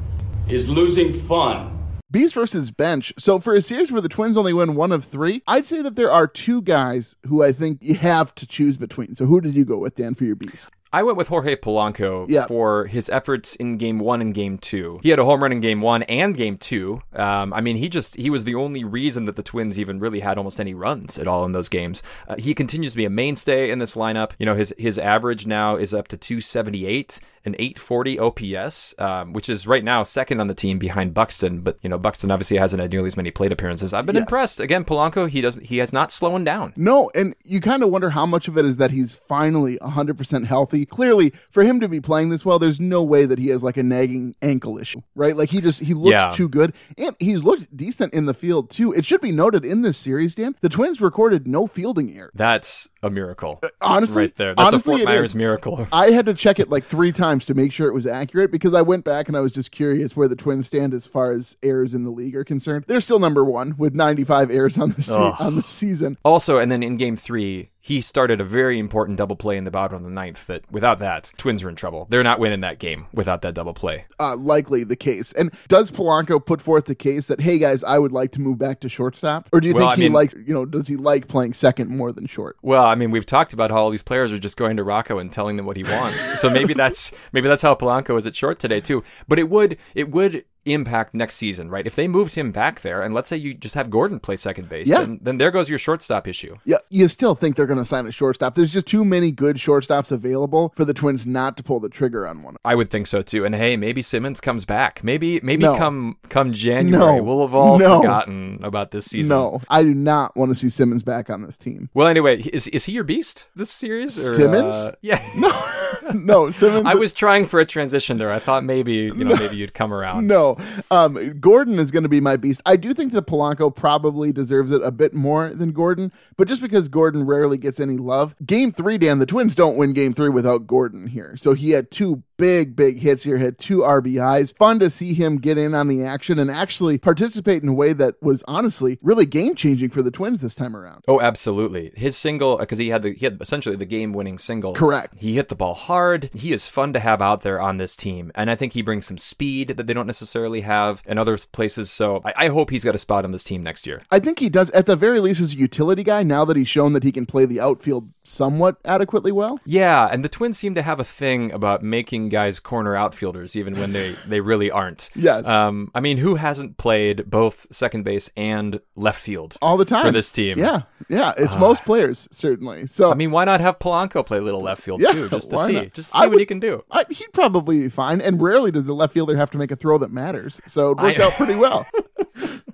Is 0.49 0.67
losing 0.67 1.13
fun? 1.13 1.77
Beast 2.09 2.33
versus 2.33 2.71
bench. 2.71 3.13
So 3.19 3.37
for 3.37 3.53
a 3.53 3.61
series 3.61 3.91
where 3.91 4.01
the 4.01 4.07
Twins 4.09 4.37
only 4.37 4.53
win 4.53 4.75
one 4.75 4.93
of 4.93 5.03
three, 5.05 5.43
I'd 5.45 5.65
say 5.65 5.81
that 5.81 5.95
there 5.97 6.09
are 6.09 6.25
two 6.25 6.61
guys 6.61 7.17
who 7.27 7.43
I 7.43 7.51
think 7.51 7.83
you 7.83 7.95
have 7.95 8.33
to 8.35 8.47
choose 8.47 8.77
between. 8.77 9.13
So 9.13 9.25
who 9.25 9.41
did 9.41 9.55
you 9.55 9.65
go 9.65 9.77
with, 9.77 9.95
Dan, 9.95 10.15
for 10.15 10.23
your 10.23 10.37
Beast? 10.37 10.69
I 10.97 11.03
went 11.03 11.15
with 11.15 11.27
Jorge 11.27 11.55
Polanco 11.55 12.25
Yeah. 12.27 12.47
for 12.47 12.87
his 12.87 13.07
efforts 13.09 13.55
in 13.55 13.77
game 13.77 13.99
one 13.99 14.19
and 14.19 14.33
game 14.33 14.57
two. 14.57 14.99
He 15.03 15.09
had 15.09 15.19
a 15.19 15.25
home 15.25 15.43
run 15.43 15.51
in 15.51 15.59
game 15.59 15.79
one 15.79 16.01
and 16.03 16.35
game 16.35 16.57
two. 16.57 17.03
Um, 17.13 17.53
I 17.53 17.61
mean, 17.61 17.75
he 17.75 17.87
just, 17.87 18.15
he 18.15 18.31
was 18.31 18.45
the 18.45 18.55
only 18.55 18.83
reason 18.83 19.25
that 19.25 19.35
the 19.35 19.43
Twins 19.43 19.79
even 19.79 19.99
really 19.99 20.21
had 20.21 20.39
almost 20.39 20.59
any 20.59 20.73
runs 20.73 21.19
at 21.19 21.27
all 21.27 21.45
in 21.45 21.51
those 21.51 21.69
games. 21.69 22.01
Uh, 22.27 22.35
he 22.39 22.55
continues 22.55 22.93
to 22.93 22.97
be 22.97 23.05
a 23.05 23.11
mainstay 23.11 23.69
in 23.69 23.77
this 23.77 23.93
lineup. 23.95 24.31
You 24.39 24.47
know, 24.47 24.55
his, 24.55 24.73
his 24.79 24.97
average 24.97 25.45
now 25.45 25.75
is 25.75 25.93
up 25.93 26.07
to 26.07 26.17
278 26.17 27.19
and 27.47 27.55
840 27.57 28.19
OPS, 28.19 28.93
um, 28.99 29.33
which 29.33 29.49
is 29.49 29.65
right 29.65 29.83
now 29.83 30.03
second 30.03 30.39
on 30.39 30.47
the 30.47 30.53
team 30.53 30.77
behind 30.77 31.13
Buxton. 31.13 31.61
But, 31.61 31.79
you 31.81 31.89
know, 31.89 31.97
Buxton 31.97 32.29
obviously 32.29 32.57
hasn't 32.57 32.81
had 32.81 32.91
nearly 32.91 33.07
as 33.07 33.17
many 33.17 33.31
plate 33.31 33.51
appearances. 33.51 33.93
I've 33.93 34.05
been 34.05 34.15
Yes. 34.15 34.23
impressed. 34.23 34.59
Again, 34.59 34.83
Polanco, 34.83 35.27
he 35.29 35.41
doesn't, 35.41 35.65
he 35.67 35.77
has 35.79 35.91
not 35.91 36.11
slowing 36.11 36.43
down. 36.43 36.73
No, 36.75 37.09
and 37.15 37.33
you 37.43 37.61
kind 37.61 37.81
of 37.81 37.89
wonder 37.89 38.11
how 38.11 38.25
much 38.25 38.47
of 38.47 38.57
it 38.57 38.65
is 38.65 38.77
that 38.77 38.91
he's 38.91 39.15
finally 39.15 39.77
100% 39.81 40.45
healthy. 40.45 40.85
Clearly, 40.85 41.33
for 41.49 41.63
him 41.63 41.79
to 41.79 41.87
be 41.87 41.99
playing 41.99 42.29
this 42.29 42.45
well, 42.45 42.59
there's 42.59 42.79
no 42.79 43.01
way 43.01 43.25
that 43.25 43.39
he 43.39 43.47
has 43.47 43.63
like 43.63 43.77
a 43.77 43.83
nagging 43.83 44.35
ankle 44.41 44.77
issue, 44.77 45.01
right? 45.15 45.35
Like 45.35 45.49
he 45.49 45.61
just 45.61 45.79
he 45.79 45.93
looks 45.93 46.11
Yeah. 46.11 46.31
too 46.35 46.49
good, 46.49 46.73
and 46.97 47.15
he's 47.19 47.43
looked 47.43 47.75
decent 47.75 48.13
in 48.13 48.25
the 48.25 48.33
field 48.33 48.69
too. 48.69 48.91
It 48.93 49.05
should 49.05 49.21
be 49.21 49.31
noted 49.31 49.63
in 49.63 49.81
this 49.81 49.97
series, 49.97 50.35
Dan, 50.35 50.55
the 50.61 50.69
Twins 50.69 50.99
recorded 51.01 51.47
no 51.47 51.65
fielding 51.67 52.17
error. 52.17 52.31
That's 52.33 52.89
a 53.01 53.09
miracle. 53.09 53.61
Honestly, 53.81 54.23
right 54.23 54.35
there. 54.35 54.53
That's 54.55 54.67
honestly, 54.73 54.95
a 54.95 54.97
Fort 55.05 55.07
Myers 55.07 55.35
miracle. 55.35 55.87
I 55.91 56.11
had 56.11 56.25
to 56.25 56.33
check 56.33 56.59
it 56.59 56.69
like 56.69 56.83
three 56.83 57.11
times 57.11 57.36
times 57.37 57.45
to 57.45 57.53
make 57.53 57.71
sure 57.71 57.87
it 57.87 57.93
was 57.93 58.07
accurate 58.07 58.51
because 58.51 58.73
I 58.73 58.81
went 58.81 59.03
back 59.03 59.27
and 59.27 59.37
I 59.37 59.41
was 59.41 59.51
just 59.51 59.71
curious 59.71 60.15
where 60.15 60.27
the 60.27 60.35
Twins 60.35 60.67
stand 60.67 60.93
as 60.93 61.05
far 61.05 61.31
as 61.33 61.55
errors 61.61 61.93
in 61.93 62.03
the 62.03 62.09
league 62.09 62.35
are 62.35 62.43
concerned. 62.43 62.85
They're 62.87 62.99
still 62.99 63.19
number 63.19 63.43
one 63.45 63.75
with 63.77 63.93
95 63.93 64.49
errors 64.49 64.77
on 64.77 64.91
the 64.91 65.01
se- 65.01 65.13
on 65.39 65.55
the 65.55 65.61
season. 65.63 66.17
Also, 66.25 66.57
and 66.57 66.71
then 66.71 66.81
in 66.81 66.97
game 66.97 67.15
three, 67.15 67.69
he 67.87 68.01
started 68.01 68.41
a 68.41 68.43
very 68.43 68.77
important 68.77 69.17
double 69.17 69.37
play 69.37 69.55
in 69.55 69.63
the 69.63 69.71
bottom 69.71 69.95
of 69.95 70.03
the 70.03 70.09
ninth 70.09 70.45
that 70.47 70.69
without 70.69 70.99
that, 70.99 71.31
Twins 71.37 71.63
are 71.63 71.69
in 71.69 71.75
trouble. 71.75 72.05
They're 72.09 72.21
not 72.21 72.37
winning 72.37 72.59
that 72.59 72.79
game 72.79 73.05
without 73.13 73.41
that 73.43 73.53
double 73.53 73.73
play. 73.73 74.05
Uh, 74.19 74.35
likely 74.35 74.83
the 74.83 74.97
case. 74.97 75.31
And 75.31 75.51
does 75.69 75.89
Polanco 75.89 76.45
put 76.45 76.59
forth 76.61 76.83
the 76.83 76.95
case 76.95 77.27
that 77.27 77.39
hey 77.39 77.57
guys, 77.59 77.85
I 77.85 77.97
would 77.97 78.11
like 78.11 78.33
to 78.33 78.41
move 78.41 78.57
back 78.57 78.81
to 78.81 78.89
shortstop, 78.89 79.47
or 79.53 79.61
do 79.61 79.69
you 79.69 79.73
Well, 79.73 79.83
think 79.87 79.91
I 79.91 79.95
he 79.95 80.01
mean- 80.03 80.13
likes 80.13 80.35
you 80.45 80.53
know 80.53 80.65
does 80.65 80.87
he 80.89 80.97
like 80.97 81.29
playing 81.29 81.53
second 81.53 81.89
more 81.89 82.11
than 82.11 82.27
short? 82.27 82.57
Well, 82.61 82.83
I 82.85 82.95
mean, 82.95 83.11
we've 83.11 83.25
talked 83.25 83.53
about 83.53 83.71
how 83.71 83.77
all 83.77 83.89
these 83.89 84.03
players 84.03 84.33
are 84.33 84.39
just 84.39 84.57
going 84.57 84.75
to 84.75 84.83
Rocco 84.83 85.17
and 85.19 85.31
telling 85.31 85.55
them 85.55 85.65
what 85.65 85.77
he 85.77 85.83
wants. 85.85 86.41
so 86.41 86.49
maybe 86.49 86.73
that's 86.83 87.13
maybe 87.31 87.47
that's 87.47 87.61
how 87.61 87.73
Polanco 87.73 88.17
is 88.17 88.25
at 88.25 88.35
short 88.35 88.59
today 88.59 88.81
too. 88.81 89.01
But 89.29 89.39
it 89.39 89.49
would 89.49 89.77
it 89.95 90.11
would 90.11 90.43
impact 90.73 91.13
next 91.13 91.35
season, 91.35 91.69
right? 91.69 91.85
If 91.85 91.95
they 91.95 92.07
moved 92.07 92.35
him 92.35 92.51
back 92.51 92.81
there, 92.81 93.01
and 93.01 93.13
let's 93.13 93.29
say 93.29 93.37
you 93.37 93.53
just 93.53 93.75
have 93.75 93.89
Gordon 93.89 94.19
play 94.19 94.35
second 94.37 94.69
base, 94.69 94.87
Yeah. 94.87 94.99
then, 94.99 95.19
then 95.21 95.37
there 95.37 95.51
goes 95.51 95.69
your 95.69 95.79
shortstop 95.79 96.27
issue. 96.27 96.57
Yeah, 96.65 96.77
you 96.89 97.07
still 97.07 97.35
think 97.35 97.55
they're 97.55 97.65
going 97.67 97.79
to 97.79 97.85
sign 97.85 98.05
a 98.07 98.11
shortstop. 98.11 98.55
There's 98.55 98.73
just 98.73 98.85
too 98.87 99.03
many 99.05 99.31
good 99.31 99.57
shortstops 99.57 100.11
available 100.11 100.73
for 100.75 100.85
the 100.85 100.93
Twins 100.93 101.25
not 101.25 101.57
to 101.57 101.63
pull 101.63 101.79
the 101.79 101.89
trigger 101.89 102.27
on 102.27 102.43
one. 102.43 102.57
I 102.65 102.75
would 102.75 102.89
think 102.89 103.07
so 103.07 103.21
too. 103.21 103.45
And 103.45 103.55
hey, 103.55 103.77
maybe 103.77 104.01
Simmons 104.01 104.41
comes 104.41 104.65
back. 104.65 105.03
Maybe 105.03 105.39
maybe 105.41 105.63
No. 105.63 105.77
come 105.77 106.17
come 106.29 106.53
January, 106.53 107.17
No. 107.17 107.23
we'll 107.23 107.41
have 107.41 107.53
all 107.53 107.77
No. 107.79 108.01
forgotten 108.01 108.59
about 108.63 108.91
this 108.91 109.05
season. 109.05 109.29
No, 109.29 109.61
I 109.69 109.83
do 109.83 109.93
not 109.93 110.35
want 110.35 110.49
to 110.51 110.55
see 110.55 110.69
Simmons 110.69 111.03
back 111.03 111.29
on 111.29 111.41
this 111.41 111.57
team. 111.57 111.89
Well, 111.93 112.07
anyway, 112.07 112.41
is 112.41 112.67
is 112.67 112.85
he 112.85 112.91
your 112.93 113.03
beast 113.03 113.47
this 113.55 113.71
series? 113.71 114.17
Or, 114.19 114.33
Simmons? 114.35 114.75
uh, 114.75 114.95
yeah. 115.01 115.21
No, 116.13 116.49
Simmons. 116.51 116.85
I 116.85 116.95
was 116.95 117.11
trying 117.11 117.45
for 117.45 117.59
a 117.59 117.65
transition 117.65 118.17
there. 118.17 118.31
I 118.31 118.39
thought 118.39 118.63
maybe 118.63 118.93
you 118.93 119.13
know 119.25 119.35
maybe 119.35 119.57
you'd 119.57 119.73
come 119.73 119.93
around. 119.93 120.27
No, 120.27 120.56
um, 120.91 121.39
Gordon 121.39 121.79
is 121.79 121.91
going 121.91 122.03
to 122.03 122.09
be 122.09 122.21
my 122.21 122.37
beast. 122.37 122.61
I 122.65 122.75
do 122.75 122.93
think 122.93 123.13
that 123.13 123.27
Polanco 123.27 123.73
probably 123.75 124.31
deserves 124.31 124.71
it 124.71 124.81
a 124.83 124.91
bit 124.91 125.13
more 125.13 125.53
than 125.53 125.71
Gordon, 125.71 126.11
but 126.37 126.47
just 126.47 126.61
because 126.61 126.87
Gordon 126.87 127.25
rarely 127.25 127.57
gets 127.57 127.79
any 127.79 127.97
love, 127.97 128.35
Game 128.45 128.71
Three, 128.71 128.97
Dan, 128.97 129.19
the 129.19 129.25
Twins 129.25 129.55
don't 129.55 129.77
win 129.77 129.93
Game 129.93 130.13
Three 130.13 130.29
without 130.29 130.67
Gordon 130.67 131.07
here. 131.07 131.35
So 131.37 131.53
he 131.53 131.71
had 131.71 131.91
two 131.91 132.23
big, 132.37 132.75
big 132.75 132.99
hits 132.99 133.23
here, 133.23 133.37
had 133.37 133.57
two 133.57 133.79
RBIs. 133.79 134.55
Fun 134.55 134.79
to 134.79 134.89
see 134.89 135.13
him 135.13 135.37
get 135.37 135.57
in 135.57 135.73
on 135.73 135.87
the 135.87 136.03
action 136.03 136.39
and 136.39 136.49
actually 136.49 136.97
participate 136.97 137.63
in 137.63 137.69
a 137.69 137.73
way 137.73 137.93
that 137.93 138.15
was 138.21 138.43
honestly 138.47 138.97
really 139.01 139.25
game 139.25 139.55
changing 139.55 139.89
for 139.89 140.01
the 140.01 140.11
Twins 140.11 140.39
this 140.39 140.55
time 140.55 140.75
around. 140.75 141.03
Oh, 141.07 141.19
absolutely. 141.19 141.91
His 141.95 142.15
single 142.15 142.57
because 142.57 142.77
he 142.77 142.89
had 142.89 143.01
the 143.01 143.13
he 143.13 143.25
had 143.25 143.41
essentially 143.41 143.75
the 143.75 143.85
game 143.85 144.13
winning 144.13 144.37
single. 144.37 144.73
Correct. 144.73 145.15
He 145.17 145.35
hit 145.35 145.49
the 145.49 145.55
ball 145.55 145.73
hard. 145.73 146.29
He 146.33 146.53
is 146.53 146.67
fun 146.67 146.93
to 146.93 146.99
have 146.99 147.21
out 147.21 147.41
there 147.41 147.59
on 147.59 147.77
this 147.77 147.95
team, 147.95 148.31
and 148.35 148.49
I 148.49 148.55
think 148.55 148.73
he 148.73 148.81
brings 148.81 149.07
some 149.07 149.17
speed 149.17 149.69
that 149.69 149.87
they 149.87 149.93
don't 149.93 150.07
necessarily 150.07 150.46
have 150.61 151.03
in 151.05 151.17
other 151.17 151.37
places. 151.37 151.91
So 151.91 152.21
I, 152.25 152.33
I 152.45 152.47
hope 152.49 152.69
he's 152.69 152.83
got 152.83 152.95
a 152.95 152.97
spot 152.97 153.25
on 153.25 153.31
this 153.31 153.43
team 153.43 153.63
next 153.63 153.85
year. 153.85 154.01
I 154.11 154.19
think 154.19 154.39
he 154.39 154.49
does, 154.49 154.69
at 154.71 154.85
the 154.85 154.95
very 154.95 155.19
least, 155.19 155.41
as 155.41 155.53
a 155.53 155.57
utility 155.57 156.03
guy, 156.03 156.23
now 156.23 156.45
that 156.45 156.57
he's 156.57 156.67
shown 156.67 156.93
that 156.93 157.03
he 157.03 157.11
can 157.11 157.25
play 157.25 157.45
the 157.45 157.59
outfield 157.59 158.09
somewhat 158.27 158.77
adequately 158.85 159.31
well. 159.31 159.59
Yeah, 159.65 160.07
and 160.11 160.23
the 160.23 160.29
Twins 160.29 160.57
seem 160.57 160.75
to 160.75 160.81
have 160.81 160.99
a 160.99 161.03
thing 161.03 161.51
about 161.51 161.81
making 161.83 162.29
guys 162.29 162.59
corner 162.59 162.95
outfielders, 162.95 163.55
even 163.55 163.75
when 163.79 163.93
they, 163.93 164.15
they 164.27 164.39
really 164.41 164.69
aren't. 164.71 165.09
Yes. 165.27 165.47
Um, 165.47 165.91
I 165.95 165.99
mean, 165.99 166.17
who 166.17 166.35
hasn't 166.35 166.77
played 166.77 167.29
both 167.29 167.67
second 167.71 168.03
base 168.03 168.29
and 168.37 168.79
left 168.95 169.19
field 169.19 169.57
All 169.61 169.75
the 169.77 169.83
time. 169.85 170.05
for 170.05 170.11
this 170.11 170.31
team? 170.31 170.57
Yeah, 170.59 170.83
yeah. 171.09 171.33
It's 171.37 171.55
most 171.57 171.83
players, 171.85 172.27
certainly. 172.31 172.87
So 172.87 173.11
I 173.11 173.15
mean, 173.15 173.31
why 173.31 173.43
not 173.45 173.59
have 173.61 173.79
Polanco 173.79 174.25
play 174.25 174.37
a 174.37 174.41
little 174.41 174.61
left 174.61 174.81
field 174.81 175.01
Yeah, 175.01 175.11
too, 175.11 175.29
just 175.29 175.49
to 175.49 175.57
see, 175.65 175.73
not? 175.73 175.93
just 175.93 176.13
to 176.13 176.19
see 176.19 176.27
what 176.27 176.39
he 176.39 176.45
can 176.45 176.59
do. 176.59 176.83
I, 176.91 177.05
he'd 177.09 177.33
probably 177.33 177.79
be 177.81 177.89
fine. 177.89 178.21
And 178.21 178.41
rarely 178.41 178.71
does 178.71 178.85
the 178.85 178.93
left 178.93 179.13
fielder 179.13 179.35
have 179.37 179.51
to 179.51 179.57
make 179.57 179.71
a 179.71 179.75
throw 179.75 179.97
that 179.97 180.11
matters. 180.11 180.61
So 180.65 180.91
it 180.91 180.97
worked 180.99 181.19
I- 181.19 181.23
out 181.25 181.33
pretty 181.33 181.55
well. 181.55 181.85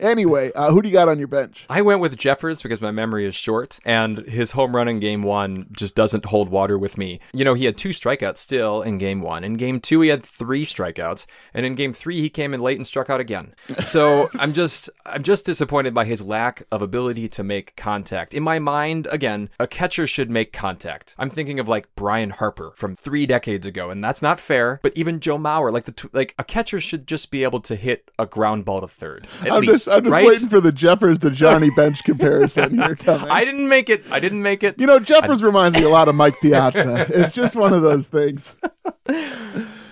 anyway, 0.00 0.52
uh, 0.54 0.70
who 0.70 0.82
do 0.82 0.88
you 0.88 0.92
got 0.92 1.08
on 1.08 1.18
your 1.18 1.28
bench? 1.28 1.64
I 1.68 1.82
went 1.82 2.00
with 2.00 2.16
Jeffers 2.16 2.62
because 2.62 2.80
my 2.80 2.90
memory 2.90 3.26
is 3.26 3.34
short, 3.34 3.78
and 3.84 4.18
his 4.18 4.52
home 4.52 4.74
run 4.74 4.88
in 4.88 5.00
game 5.00 5.22
one 5.22 5.66
just 5.72 5.94
doesn't 5.94 6.26
hold 6.26 6.48
water 6.48 6.78
with 6.78 6.98
me. 6.98 7.20
You 7.32 7.44
know, 7.44 7.54
he 7.54 7.64
had 7.64 7.76
two 7.76 7.90
strikeouts 7.90 8.38
still 8.38 8.82
in 8.82 8.98
game 8.98 9.20
one. 9.20 9.44
In 9.44 9.54
game 9.54 9.80
two, 9.80 10.00
he 10.00 10.08
had 10.08 10.22
three 10.22 10.64
strikeouts, 10.64 11.26
and 11.54 11.66
in 11.66 11.74
game 11.74 11.92
three, 11.92 12.20
he 12.20 12.28
came 12.28 12.54
in 12.54 12.60
late 12.60 12.76
and 12.76 12.86
struck 12.86 13.10
out 13.10 13.20
again. 13.20 13.54
So 13.86 14.30
I'm 14.38 14.52
just, 14.52 14.90
I'm 15.06 15.22
just 15.22 15.44
disappointed 15.44 15.94
by 15.94 16.04
his 16.04 16.22
lack 16.22 16.62
of 16.70 16.82
ability 16.82 17.28
to 17.30 17.42
make 17.42 17.76
contact. 17.76 18.34
In 18.34 18.42
my 18.42 18.58
mind, 18.58 19.08
again, 19.10 19.50
a 19.58 19.66
catcher 19.66 20.06
should 20.06 20.30
make 20.30 20.52
contact. 20.52 21.14
I'm 21.18 21.30
thinking 21.30 21.58
of 21.58 21.68
like 21.68 21.88
Brian 21.96 22.30
Harper 22.30 22.72
from 22.74 22.96
three 22.96 23.26
decades 23.26 23.66
ago, 23.66 23.90
and 23.90 24.02
that's 24.02 24.22
not 24.22 24.40
fair. 24.40 24.80
But 24.82 24.96
even 24.96 25.20
Joe 25.20 25.38
Mauer, 25.38 25.72
like 25.72 25.84
the, 25.84 26.08
like 26.12 26.34
a 26.38 26.44
catcher 26.44 26.80
should 26.80 27.06
just 27.06 27.30
be 27.30 27.42
able 27.44 27.60
to 27.60 27.76
hit 27.76 28.10
a 28.18 28.26
ground 28.26 28.64
ball 28.64 28.80
to 28.80 28.88
third. 28.88 29.26
I'm 29.50 29.60
least, 29.60 29.72
just, 29.72 29.88
I'm 29.88 30.04
just 30.04 30.12
right? 30.12 30.26
waiting 30.26 30.48
for 30.48 30.60
the 30.60 30.72
Jeffers 30.72 31.18
to 31.20 31.30
Johnny 31.30 31.70
Bench 31.70 32.02
comparison 32.04 32.76
here 32.78 32.96
coming. 32.96 33.30
I 33.30 33.44
didn't 33.44 33.68
make 33.68 33.88
it. 33.88 34.04
I 34.10 34.20
didn't 34.20 34.42
make 34.42 34.62
it. 34.62 34.80
you 34.80 34.86
know, 34.86 34.98
Jeffers 34.98 35.42
reminds 35.42 35.78
me 35.78 35.84
a 35.84 35.88
lot 35.88 36.08
of 36.08 36.14
Mike 36.14 36.34
Piazza. 36.42 37.06
it's 37.08 37.32
just 37.32 37.56
one 37.56 37.72
of 37.72 37.82
those 37.82 38.08
things. 38.08 38.54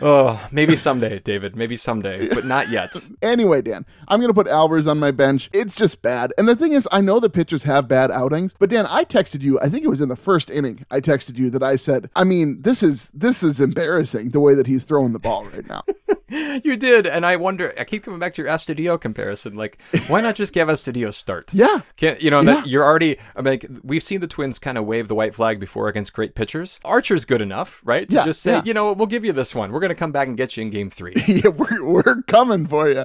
Oh, 0.02 0.46
maybe 0.52 0.76
someday, 0.76 1.20
David. 1.20 1.56
Maybe 1.56 1.74
someday, 1.74 2.28
but 2.28 2.44
not 2.44 2.68
yet. 2.68 2.94
Anyway, 3.22 3.62
Dan, 3.62 3.86
I'm 4.08 4.20
going 4.20 4.28
to 4.28 4.34
put 4.34 4.46
Albers 4.46 4.86
on 4.86 4.98
my 4.98 5.10
bench. 5.10 5.48
It's 5.54 5.74
just 5.74 6.02
bad. 6.02 6.34
And 6.36 6.46
the 6.46 6.54
thing 6.54 6.72
is, 6.72 6.86
I 6.92 7.00
know 7.00 7.18
the 7.18 7.30
pitchers 7.30 7.62
have 7.62 7.88
bad 7.88 8.10
outings, 8.10 8.54
but 8.58 8.68
Dan, 8.68 8.86
I 8.90 9.04
texted 9.04 9.40
you, 9.40 9.58
I 9.60 9.70
think 9.70 9.84
it 9.84 9.88
was 9.88 10.02
in 10.02 10.08
the 10.08 10.16
first 10.16 10.50
inning, 10.50 10.84
I 10.90 11.00
texted 11.00 11.38
you 11.38 11.48
that 11.50 11.62
I 11.62 11.76
said, 11.76 12.10
I 12.14 12.24
mean, 12.24 12.60
this 12.60 12.82
is 12.82 13.10
this 13.14 13.42
is 13.42 13.60
embarrassing 13.60 14.30
the 14.30 14.40
way 14.40 14.54
that 14.54 14.66
he's 14.66 14.84
throwing 14.84 15.14
the 15.14 15.18
ball 15.18 15.46
right 15.46 15.66
now. 15.66 15.82
You 16.28 16.76
did, 16.76 17.06
and 17.06 17.24
I 17.24 17.36
wonder. 17.36 17.72
I 17.78 17.84
keep 17.84 18.02
coming 18.04 18.18
back 18.18 18.34
to 18.34 18.42
your 18.42 18.50
Astudillo 18.50 19.00
comparison. 19.00 19.54
Like, 19.54 19.78
why 20.08 20.20
not 20.20 20.34
just 20.34 20.52
give 20.52 20.66
Astudillo 20.68 21.12
start? 21.14 21.52
Yeah. 21.54 21.80
Can't 21.96 22.20
you 22.20 22.30
know 22.30 22.40
Yeah. 22.40 22.54
that 22.56 22.66
you're 22.66 22.82
already? 22.84 23.16
I 23.36 23.42
mean, 23.42 23.52
like, 23.52 23.66
we've 23.84 24.02
seen 24.02 24.20
the 24.20 24.26
Twins 24.26 24.58
kind 24.58 24.76
of 24.76 24.84
wave 24.86 25.06
the 25.08 25.14
white 25.14 25.34
flag 25.34 25.60
before 25.60 25.88
against 25.88 26.12
great 26.12 26.34
pitchers. 26.34 26.80
Archer's 26.84 27.24
good 27.24 27.40
enough, 27.40 27.80
right? 27.84 28.08
To 28.08 28.14
Yeah, 28.16 28.24
just 28.24 28.42
say, 28.42 28.52
yeah. 28.52 28.62
you 28.64 28.74
know, 28.74 28.86
what, 28.86 28.96
we'll 28.98 29.06
give 29.06 29.24
you 29.24 29.32
this 29.32 29.54
one. 29.54 29.70
We're 29.70 29.80
going 29.80 29.90
to 29.90 29.94
come 29.94 30.12
back 30.12 30.26
and 30.28 30.36
get 30.36 30.56
you 30.56 30.62
in 30.62 30.70
Game 30.70 30.90
Three. 30.90 31.14
yeah, 31.28 31.48
we're, 31.48 31.84
we're 31.84 32.22
coming 32.22 32.66
for 32.66 32.88
you. 32.88 33.04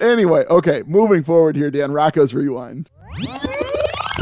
Anyway, 0.00 0.44
okay, 0.48 0.82
moving 0.86 1.24
forward 1.24 1.56
here, 1.56 1.70
Dan, 1.70 1.90
Rocco's 1.92 2.32
Rewind. 2.34 2.88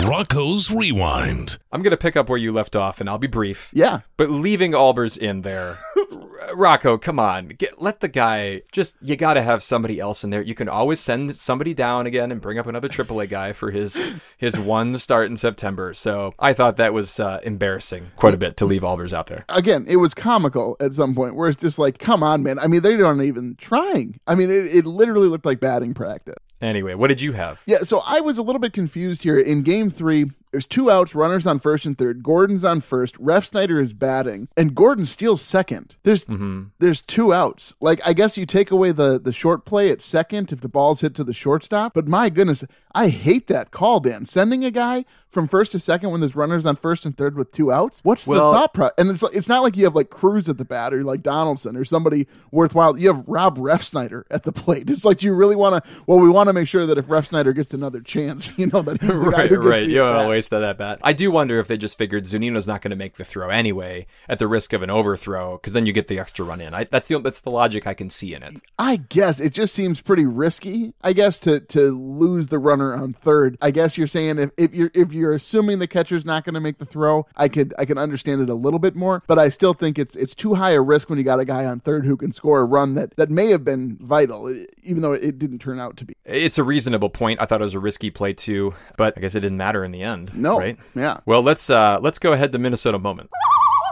Rocco's 0.06 0.70
Rewind. 0.70 1.58
I'm 1.72 1.82
going 1.82 1.90
to 1.90 1.96
pick 1.96 2.16
up 2.16 2.28
where 2.28 2.38
you 2.38 2.52
left 2.52 2.76
off, 2.76 3.00
and 3.00 3.08
I'll 3.08 3.18
be 3.18 3.26
brief. 3.26 3.70
Yeah. 3.72 4.00
But 4.16 4.30
leaving 4.30 4.72
Albers 4.72 5.18
in 5.18 5.42
there, 5.42 5.78
R- 5.96 6.54
Rocco, 6.54 6.96
come 6.96 7.18
on, 7.18 7.48
get, 7.48 7.82
let 7.82 8.00
the 8.00 8.08
guy 8.08 8.62
just. 8.72 8.96
You 9.02 9.16
got 9.16 9.34
to 9.34 9.42
have 9.42 9.62
somebody 9.62 9.98
else 9.98 10.22
in 10.22 10.30
there. 10.30 10.42
You 10.42 10.54
can 10.54 10.68
always 10.68 11.00
send 11.00 11.34
somebody 11.36 11.74
down 11.74 12.06
again 12.06 12.30
and 12.30 12.40
bring 12.40 12.58
up 12.58 12.66
another 12.66 12.88
AAA 12.88 13.28
guy 13.28 13.52
for 13.52 13.70
his 13.70 14.00
his 14.38 14.58
one 14.58 14.96
start 14.98 15.28
in 15.28 15.36
September. 15.36 15.92
So 15.92 16.34
I 16.38 16.52
thought 16.52 16.76
that 16.76 16.92
was 16.94 17.18
uh, 17.20 17.40
embarrassing 17.42 18.12
quite 18.16 18.34
a 18.34 18.38
bit 18.38 18.56
to 18.58 18.66
leave 18.66 18.82
Albers 18.82 19.12
out 19.12 19.26
there. 19.26 19.44
Again, 19.48 19.86
it 19.88 19.96
was 19.96 20.14
comical 20.14 20.76
at 20.80 20.94
some 20.94 21.14
point 21.14 21.34
where 21.34 21.48
it's 21.48 21.60
just 21.60 21.78
like, 21.78 21.98
come 21.98 22.22
on, 22.22 22.42
man. 22.42 22.58
I 22.58 22.68
mean, 22.68 22.82
they 22.82 23.00
aren't 23.00 23.22
even 23.22 23.56
trying. 23.56 24.20
I 24.26 24.34
mean, 24.34 24.50
it, 24.50 24.66
it 24.66 24.86
literally 24.86 25.28
looked 25.28 25.46
like 25.46 25.60
batting 25.60 25.94
practice. 25.94 26.36
Anyway, 26.60 26.94
what 26.94 27.08
did 27.08 27.20
you 27.20 27.32
have? 27.32 27.62
Yeah, 27.66 27.80
so 27.82 28.02
I 28.04 28.20
was 28.20 28.38
a 28.38 28.42
little 28.42 28.60
bit 28.60 28.72
confused 28.72 29.22
here. 29.22 29.38
In 29.38 29.62
game 29.62 29.88
three, 29.88 30.30
there's 30.50 30.66
two 30.66 30.90
outs, 30.90 31.14
runners 31.14 31.46
on 31.46 31.58
first 31.58 31.86
and 31.86 31.96
third. 31.96 32.22
Gordon's 32.22 32.64
on 32.64 32.80
first. 32.80 33.14
Refsnyder 33.20 33.80
is 33.80 33.92
batting, 33.92 34.48
and 34.56 34.74
Gordon 34.74 35.06
steals 35.06 35.40
second. 35.40 35.96
There's 36.02 36.26
mm-hmm. 36.26 36.64
there's 36.78 37.00
two 37.00 37.32
outs. 37.32 37.74
Like 37.80 38.00
I 38.04 38.12
guess 38.12 38.36
you 38.36 38.46
take 38.46 38.70
away 38.70 38.92
the 38.92 39.18
the 39.18 39.32
short 39.32 39.64
play 39.64 39.90
at 39.90 40.02
second 40.02 40.52
if 40.52 40.60
the 40.60 40.68
ball's 40.68 41.00
hit 41.00 41.14
to 41.14 41.24
the 41.24 41.32
shortstop. 41.32 41.94
But 41.94 42.08
my 42.08 42.28
goodness, 42.28 42.64
I 42.94 43.08
hate 43.08 43.46
that 43.46 43.70
call, 43.70 44.00
Dan. 44.00 44.26
Sending 44.26 44.64
a 44.64 44.70
guy 44.70 45.04
from 45.30 45.48
first 45.48 45.72
to 45.72 45.78
second 45.78 46.10
when 46.10 46.20
there's 46.20 46.34
runners 46.36 46.66
on 46.66 46.76
first 46.76 47.06
and 47.06 47.16
third 47.16 47.36
with 47.36 47.52
two 47.52 47.72
outs. 47.72 48.00
What's 48.02 48.26
Well- 48.26 48.52
the 48.52 48.58
thought 48.58 48.74
process? 48.74 48.94
And 48.98 49.10
it's 49.10 49.22
it's 49.32 49.48
not 49.48 49.62
like 49.62 49.76
you 49.76 49.84
have 49.84 49.94
like 49.94 50.10
Cruz 50.10 50.48
at 50.48 50.58
the 50.58 50.64
bat 50.64 50.92
or 50.92 51.02
like 51.04 51.22
Donaldson 51.22 51.76
or 51.76 51.84
somebody 51.84 52.26
worthwhile. 52.50 52.98
You 52.98 53.08
have 53.08 53.24
Rob 53.26 53.58
Refsnyder 53.58 54.24
at 54.30 54.42
the 54.42 54.52
plate. 54.52 54.90
It's 54.90 55.04
like 55.04 55.18
do 55.18 55.26
you 55.26 55.34
really 55.34 55.56
want 55.56 55.84
to. 55.84 55.90
Well, 56.06 56.18
we 56.18 56.28
want 56.28 56.48
to 56.48 56.52
make 56.52 56.68
sure 56.68 56.84
that 56.86 56.98
if 56.98 57.06
Refsnyder 57.06 57.54
gets 57.54 57.72
another 57.72 58.00
chance, 58.00 58.52
you 58.58 58.66
know 58.66 58.82
that 58.82 59.00
he's 59.00 59.10
the 59.10 59.30
guy 59.30 59.42
right, 59.42 59.50
right. 59.52 59.88
You 59.88 59.96
don't 59.98 60.14
want 60.16 60.26
to 60.26 60.30
waste 60.30 60.50
that 60.50 60.78
bat. 60.78 60.98
I 61.02 61.12
do 61.12 61.30
wonder 61.30 61.58
if 61.58 61.68
they 61.68 61.76
just 61.76 61.96
figured 61.96 62.24
Zunino's 62.24 62.66
not 62.66 62.82
going 62.82 62.90
to 62.90 62.96
make 62.96 63.14
the 63.14 63.24
throw 63.24 63.50
anyway, 63.50 64.06
at 64.28 64.38
the 64.38 64.48
risk 64.48 64.72
of 64.72 64.82
an 64.82 64.90
overthrow, 64.90 65.56
because 65.56 65.72
then 65.72 65.86
you 65.86 65.92
get 65.92 66.08
the 66.08 66.18
extra 66.18 66.44
run 66.44 66.60
in. 66.60 66.74
I, 66.74 66.84
that's 66.84 67.08
the 67.08 67.18
that's 67.20 67.40
the 67.40 67.50
logic 67.50 67.86
I 67.86 67.94
can 67.94 68.10
see 68.10 68.34
in 68.34 68.42
it. 68.42 68.60
I 68.78 68.96
guess 68.96 69.40
it 69.40 69.52
just 69.54 69.74
seems 69.74 70.00
pretty 70.00 70.26
risky. 70.26 70.94
I 71.02 71.12
guess 71.12 71.38
to 71.40 71.60
to 71.60 71.90
lose 71.96 72.48
the 72.48 72.58
runner 72.58 72.94
on 72.94 73.12
third. 73.12 73.56
I 73.62 73.70
guess 73.70 73.96
you're 73.96 74.06
saying 74.06 74.38
if, 74.38 74.50
if 74.56 74.74
you're 74.74 74.90
if 74.94 75.12
you're 75.20 75.34
assuming 75.34 75.78
the 75.78 75.86
catcher's 75.86 76.24
not 76.24 76.44
going 76.44 76.54
to 76.54 76.60
make 76.60 76.78
the 76.78 76.86
throw, 76.86 77.26
I 77.36 77.48
could 77.48 77.74
I 77.78 77.84
can 77.84 77.98
understand 77.98 78.40
it 78.40 78.48
a 78.48 78.54
little 78.54 78.78
bit 78.78 78.96
more. 78.96 79.20
But 79.26 79.38
I 79.38 79.48
still 79.48 79.74
think 79.74 79.98
it's 79.98 80.16
it's 80.16 80.34
too 80.34 80.54
high 80.54 80.72
a 80.72 80.80
risk 80.80 81.08
when 81.10 81.18
you 81.18 81.24
got 81.24 81.40
a 81.40 81.44
guy 81.44 81.64
on 81.66 81.80
third 81.80 82.06
who 82.06 82.16
can 82.16 82.32
score 82.32 82.60
a 82.60 82.64
run 82.64 82.94
that 82.94 83.16
that 83.16 83.30
may 83.30 83.50
have 83.50 83.64
been 83.64 83.96
vital, 84.00 84.48
even 84.82 85.02
though 85.02 85.12
it 85.12 85.38
didn't 85.38 85.58
turn 85.58 85.78
out 85.78 85.96
to 85.98 86.04
be. 86.04 86.14
It's 86.24 86.58
a 86.58 86.64
reasonable 86.64 87.10
point. 87.10 87.40
I 87.40 87.46
thought 87.46 87.60
it 87.60 87.64
was 87.64 87.74
a 87.74 87.80
risky 87.80 88.10
play 88.10 88.32
too, 88.32 88.74
but 88.96 89.14
I 89.16 89.20
guess 89.20 89.34
it 89.34 89.40
didn't 89.40 89.58
matter 89.58 89.84
in 89.84 89.92
the 89.92 90.02
end. 90.02 90.34
No. 90.34 90.58
right? 90.58 90.78
Yeah. 90.94 91.20
Well, 91.26 91.42
let's 91.42 91.70
uh 91.70 91.98
let's 92.00 92.18
go 92.18 92.32
ahead 92.32 92.52
to 92.52 92.58
Minnesota 92.58 92.98
moment. 92.98 93.30